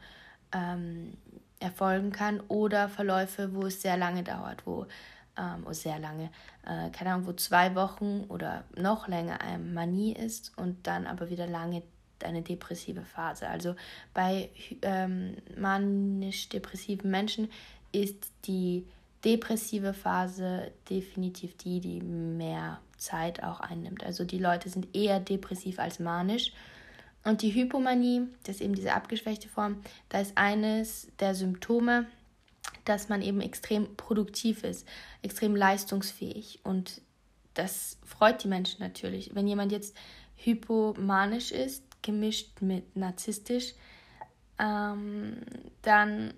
ähm, 0.53 1.15
erfolgen 1.61 2.11
kann 2.13 2.41
oder 2.49 2.89
Verläufe, 2.89 3.55
wo 3.55 3.67
es 3.67 3.83
sehr 3.83 3.97
lange 3.97 4.23
dauert, 4.23 4.67
wo 4.67 4.87
ähm, 5.39 5.65
sehr 5.73 5.99
lange, 5.99 6.31
äh, 6.65 6.91
keine 6.91 7.13
Ahnung, 7.13 7.27
wo 7.27 7.33
zwei 7.33 7.75
Wochen 7.75 8.25
oder 8.29 8.65
noch 8.77 9.09
länger 9.09 9.41
eine 9.41 9.59
Manie 9.59 10.13
ist 10.13 10.57
und 10.57 10.87
dann 10.87 11.07
aber 11.07 11.31
wieder 11.31 11.47
lange 11.47 11.83
eine 12.23 12.43
depressive 12.43 13.03
Phase. 13.03 13.49
Also 13.49 13.75
bei 14.15 14.49
ähm, 14.83 15.37
manisch-depressiven 15.57 17.11
Menschen 17.11 17.51
ist 17.93 18.33
die 18.47 18.87
depressive 19.25 19.95
Phase 19.95 20.71
definitiv 20.89 21.57
die, 21.57 21.81
die 21.81 22.01
mehr 22.01 22.81
Zeit 22.97 23.43
auch 23.43 23.61
einnimmt. 23.61 24.05
Also 24.05 24.25
die 24.25 24.39
Leute 24.39 24.69
sind 24.69 24.95
eher 24.95 25.21
depressiv 25.21 25.79
als 25.79 25.99
manisch 25.99 26.53
und 27.25 27.41
die 27.41 27.55
Hypomanie, 27.55 28.29
das 28.45 28.57
ist 28.57 28.61
eben 28.63 28.75
diese 28.75 28.93
abgeschwächte 28.93 29.49
Form, 29.49 29.83
da 30.11 30.21
ist 30.21 30.37
eines 30.37 31.09
der 31.19 31.35
Symptome, 31.35 32.07
dass 32.85 33.09
man 33.09 33.23
eben 33.23 33.41
extrem 33.41 33.97
produktiv 33.97 34.65
ist, 34.65 34.87
extrem 35.23 35.57
leistungsfähig. 35.57 36.61
Und 36.65 37.01
das 37.55 37.99
freut 38.05 38.43
die 38.45 38.49
Menschen 38.49 38.83
natürlich. 38.83 39.35
Wenn 39.35 39.47
jemand 39.47 39.73
jetzt 39.73 39.97
hypomanisch 40.37 41.53
ist, 41.53 41.85
gemischt 42.03 42.61
mit 42.61 42.97
narzisstisch, 42.97 43.75
ähm, 44.59 45.39
dann 45.83 46.35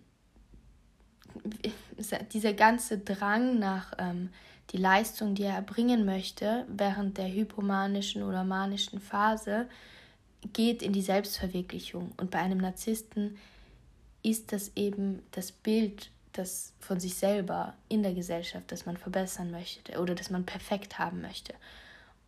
dieser 2.32 2.52
ganze 2.52 2.98
Drang 2.98 3.58
nach 3.58 3.92
ähm, 3.98 4.30
die 4.70 4.78
Leistung, 4.78 5.34
die 5.34 5.44
er 5.44 5.54
erbringen 5.54 6.04
möchte, 6.04 6.66
während 6.68 7.18
der 7.18 7.32
hypomanischen 7.32 8.22
oder 8.22 8.44
manischen 8.44 9.00
Phase, 9.00 9.68
geht 10.52 10.82
in 10.82 10.92
die 10.92 11.02
Selbstverwirklichung. 11.02 12.12
Und 12.16 12.30
bei 12.30 12.38
einem 12.38 12.58
Narzissten 12.58 13.36
ist 14.22 14.52
das 14.52 14.72
eben 14.74 15.22
das 15.30 15.52
Bild 15.52 16.10
das 16.38 16.74
von 16.80 17.00
sich 17.00 17.14
selber 17.14 17.74
in 17.88 18.02
der 18.02 18.14
Gesellschaft, 18.14 18.70
das 18.70 18.86
man 18.86 18.96
verbessern 18.96 19.50
möchte 19.50 20.00
oder 20.00 20.14
das 20.14 20.30
man 20.30 20.44
perfekt 20.44 20.98
haben 20.98 21.20
möchte. 21.20 21.54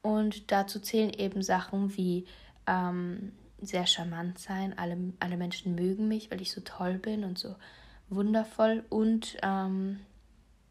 Und 0.03 0.51
dazu 0.51 0.81
zählen 0.81 1.11
eben 1.11 1.43
Sachen 1.43 1.97
wie 1.97 2.27
ähm, 2.67 3.33
sehr 3.61 3.87
charmant 3.87 4.39
sein, 4.39 4.79
alle, 4.79 4.97
alle 5.21 5.37
Menschen 5.37 5.75
mögen 5.75 6.09
mich, 6.09 6.31
weil 6.31 6.41
ich 6.41 6.53
so 6.53 6.61
toll 6.61 6.95
bin 6.95 7.25
und 7.25 7.39
so 7.39 7.57
wundervoll 8.09 8.85
und 8.89 9.37
ähm, 9.43 10.01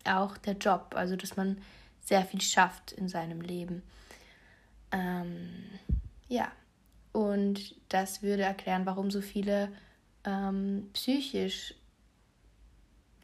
auch 0.05 0.37
der 0.37 0.53
Job, 0.53 0.93
also 0.95 1.15
dass 1.15 1.35
man 1.35 1.57
sehr 2.01 2.23
viel 2.23 2.41
schafft 2.41 2.93
in 2.93 3.09
seinem 3.09 3.41
Leben. 3.41 3.83
Ähm, 4.91 5.49
ja, 6.29 6.51
und 7.11 7.75
das 7.89 8.23
würde 8.23 8.43
erklären, 8.43 8.85
warum 8.85 9.11
so 9.11 9.21
viele 9.21 9.69
ähm, 10.23 10.89
psychisch 10.93 11.73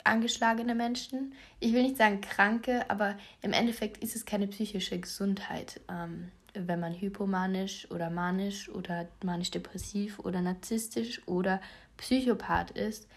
angeschlagene 0.04 0.76
Menschen, 0.76 1.34
ich 1.60 1.74
will 1.74 1.84
nicht 1.84 1.97
sagen 1.97 2.22
kranke, 2.22 2.89
aber 2.89 3.18
im 3.41 3.54
Endeffekt 3.54 4.04
ist 4.04 4.16
es 4.16 4.26
keine 4.26 4.47
psychische 4.47 4.99
Gesundheit, 4.99 5.80
ähm, 5.89 6.32
wenn 6.54 6.80
man 6.80 6.93
hypomanisch 6.93 7.89
oder 7.89 8.10
manisch 8.10 8.70
oder 8.70 9.08
manisch-depressiv 9.24 10.20
oder 10.20 10.41
narzisstisch 10.41 11.28
oder 11.28 11.62
Psychopath 11.97 12.72
ist. 12.72 13.08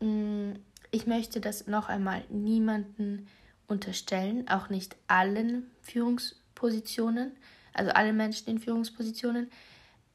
Mm, 0.00 0.52
ich 0.90 1.06
möchte 1.06 1.40
das 1.40 1.66
noch 1.66 1.88
einmal 1.88 2.22
niemanden 2.28 3.26
unterstellen, 3.66 4.48
auch 4.48 4.68
nicht 4.68 4.96
allen 5.08 5.70
Führungspositionen, 5.82 7.32
also 7.72 7.90
alle 7.92 8.12
Menschen 8.12 8.48
in 8.48 8.58
Führungspositionen. 8.58 9.50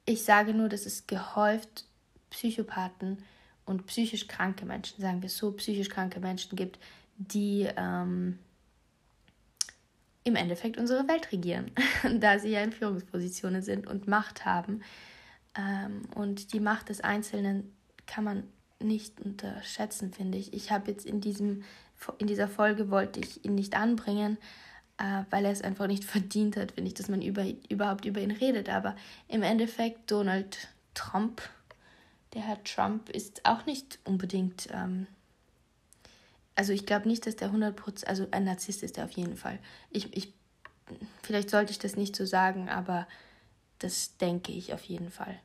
Ich 0.05 0.23
sage 0.23 0.53
nur, 0.53 0.69
dass 0.69 0.85
es 0.85 1.07
gehäuft 1.07 1.85
Psychopathen 2.29 3.23
und 3.65 3.85
psychisch 3.87 4.27
kranke 4.27 4.65
Menschen, 4.65 5.01
sagen 5.01 5.21
wir 5.21 5.29
so, 5.29 5.51
psychisch 5.53 5.89
kranke 5.89 6.19
Menschen 6.19 6.55
gibt, 6.55 6.79
die 7.17 7.67
ähm, 7.75 8.39
im 10.23 10.35
Endeffekt 10.35 10.77
unsere 10.77 11.07
Welt 11.07 11.31
regieren, 11.31 11.71
da 12.19 12.39
sie 12.39 12.49
ja 12.49 12.61
in 12.61 12.71
Führungspositionen 12.71 13.61
sind 13.61 13.87
und 13.87 14.07
Macht 14.07 14.45
haben. 14.45 14.81
Ähm, 15.57 16.03
und 16.15 16.53
die 16.53 16.59
Macht 16.59 16.89
des 16.89 17.01
Einzelnen 17.01 17.75
kann 18.05 18.23
man 18.23 18.43
nicht 18.79 19.19
unterschätzen, 19.21 20.11
finde 20.11 20.37
ich. 20.37 20.53
Ich 20.53 20.71
habe 20.71 20.91
jetzt 20.91 21.05
in, 21.05 21.21
diesem, 21.21 21.63
in 22.17 22.27
dieser 22.27 22.47
Folge 22.47 22.89
wollte 22.89 23.19
ich 23.19 23.45
ihn 23.45 23.55
nicht 23.55 23.75
anbringen, 23.75 24.37
äh, 24.97 25.23
weil 25.29 25.45
er 25.45 25.51
es 25.51 25.61
einfach 25.61 25.87
nicht 25.87 26.03
verdient 26.05 26.57
hat, 26.57 26.73
finde 26.73 26.89
ich, 26.89 26.93
dass 26.93 27.09
man 27.09 27.21
über, 27.21 27.45
überhaupt 27.69 28.05
über 28.05 28.21
ihn 28.21 28.31
redet. 28.31 28.69
Aber 28.69 28.95
im 29.27 29.43
Endeffekt, 29.43 30.11
Donald 30.11 30.69
Trump, 30.93 31.41
der 32.33 32.41
Herr 32.41 32.63
Trump, 32.63 33.09
ist 33.09 33.45
auch 33.45 33.65
nicht 33.65 33.99
unbedingt. 34.05 34.67
Ähm, 34.71 35.07
also 36.55 36.73
ich 36.73 36.85
glaube 36.85 37.07
nicht, 37.07 37.25
dass 37.25 37.35
der 37.35 37.51
100%, 37.51 38.05
also 38.05 38.27
ein 38.31 38.43
Narzisst 38.43 38.83
ist 38.83 38.97
er 38.97 39.05
auf 39.05 39.11
jeden 39.11 39.37
Fall. 39.37 39.59
Ich, 39.89 40.15
ich, 40.15 40.33
vielleicht 41.23 41.49
sollte 41.49 41.71
ich 41.71 41.79
das 41.79 41.95
nicht 41.95 42.15
so 42.15 42.25
sagen, 42.25 42.69
aber 42.69 43.07
das 43.79 44.17
denke 44.17 44.51
ich 44.51 44.73
auf 44.73 44.83
jeden 44.83 45.09
Fall. 45.09 45.39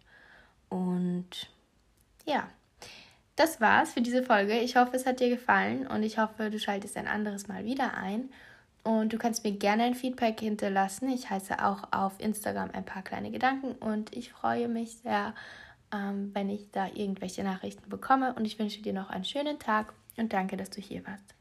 Und 0.69 1.49
ja, 2.25 2.49
das 3.37 3.61
war's 3.61 3.93
für 3.93 4.03
diese 4.03 4.23
Folge. 4.23 4.59
Ich 4.59 4.77
hoffe, 4.77 4.97
es 4.97 5.07
hat 5.07 5.21
dir 5.21 5.29
gefallen 5.29 5.87
und 5.87 6.03
ich 6.03 6.19
hoffe, 6.19 6.51
du 6.51 6.59
schaltest 6.59 6.97
ein 6.97 7.07
anderes 7.07 7.49
Mal 7.49 7.65
wieder 7.65 7.95
ein. 7.95 8.31
Und 8.83 9.13
du 9.13 9.19
kannst 9.19 9.43
mir 9.43 9.53
gerne 9.53 9.83
ein 9.83 9.95
Feedback 9.95 10.39
hinterlassen. 10.41 11.09
Ich 11.09 11.29
heiße 11.29 11.65
auch 11.65 11.93
auf 11.93 12.13
Instagram 12.19 12.71
ein 12.73 12.85
paar 12.85 13.03
kleine 13.03 13.33
Gedanken 13.33 13.73
und 13.73 14.15
ich 14.15 14.33
freue 14.33 14.69
mich 14.69 14.99
sehr, 14.99 15.35
ähm, 15.93 16.31
wenn 16.35 16.49
ich 16.49 16.71
da 16.71 16.87
irgendwelche 16.87 17.45
Nachrichten 17.45 17.89
bekomme. 17.89 18.35
Und 18.35 18.45
ich 18.45 18.59
wünsche 18.59 18.83
dir 18.83 18.93
noch 18.93 19.11
einen 19.11 19.25
schönen 19.25 19.59
Tag 19.59 19.93
und 20.17 20.33
danke, 20.33 20.57
dass 20.57 20.71
du 20.71 20.81
hier 20.81 21.03
warst. 21.07 21.35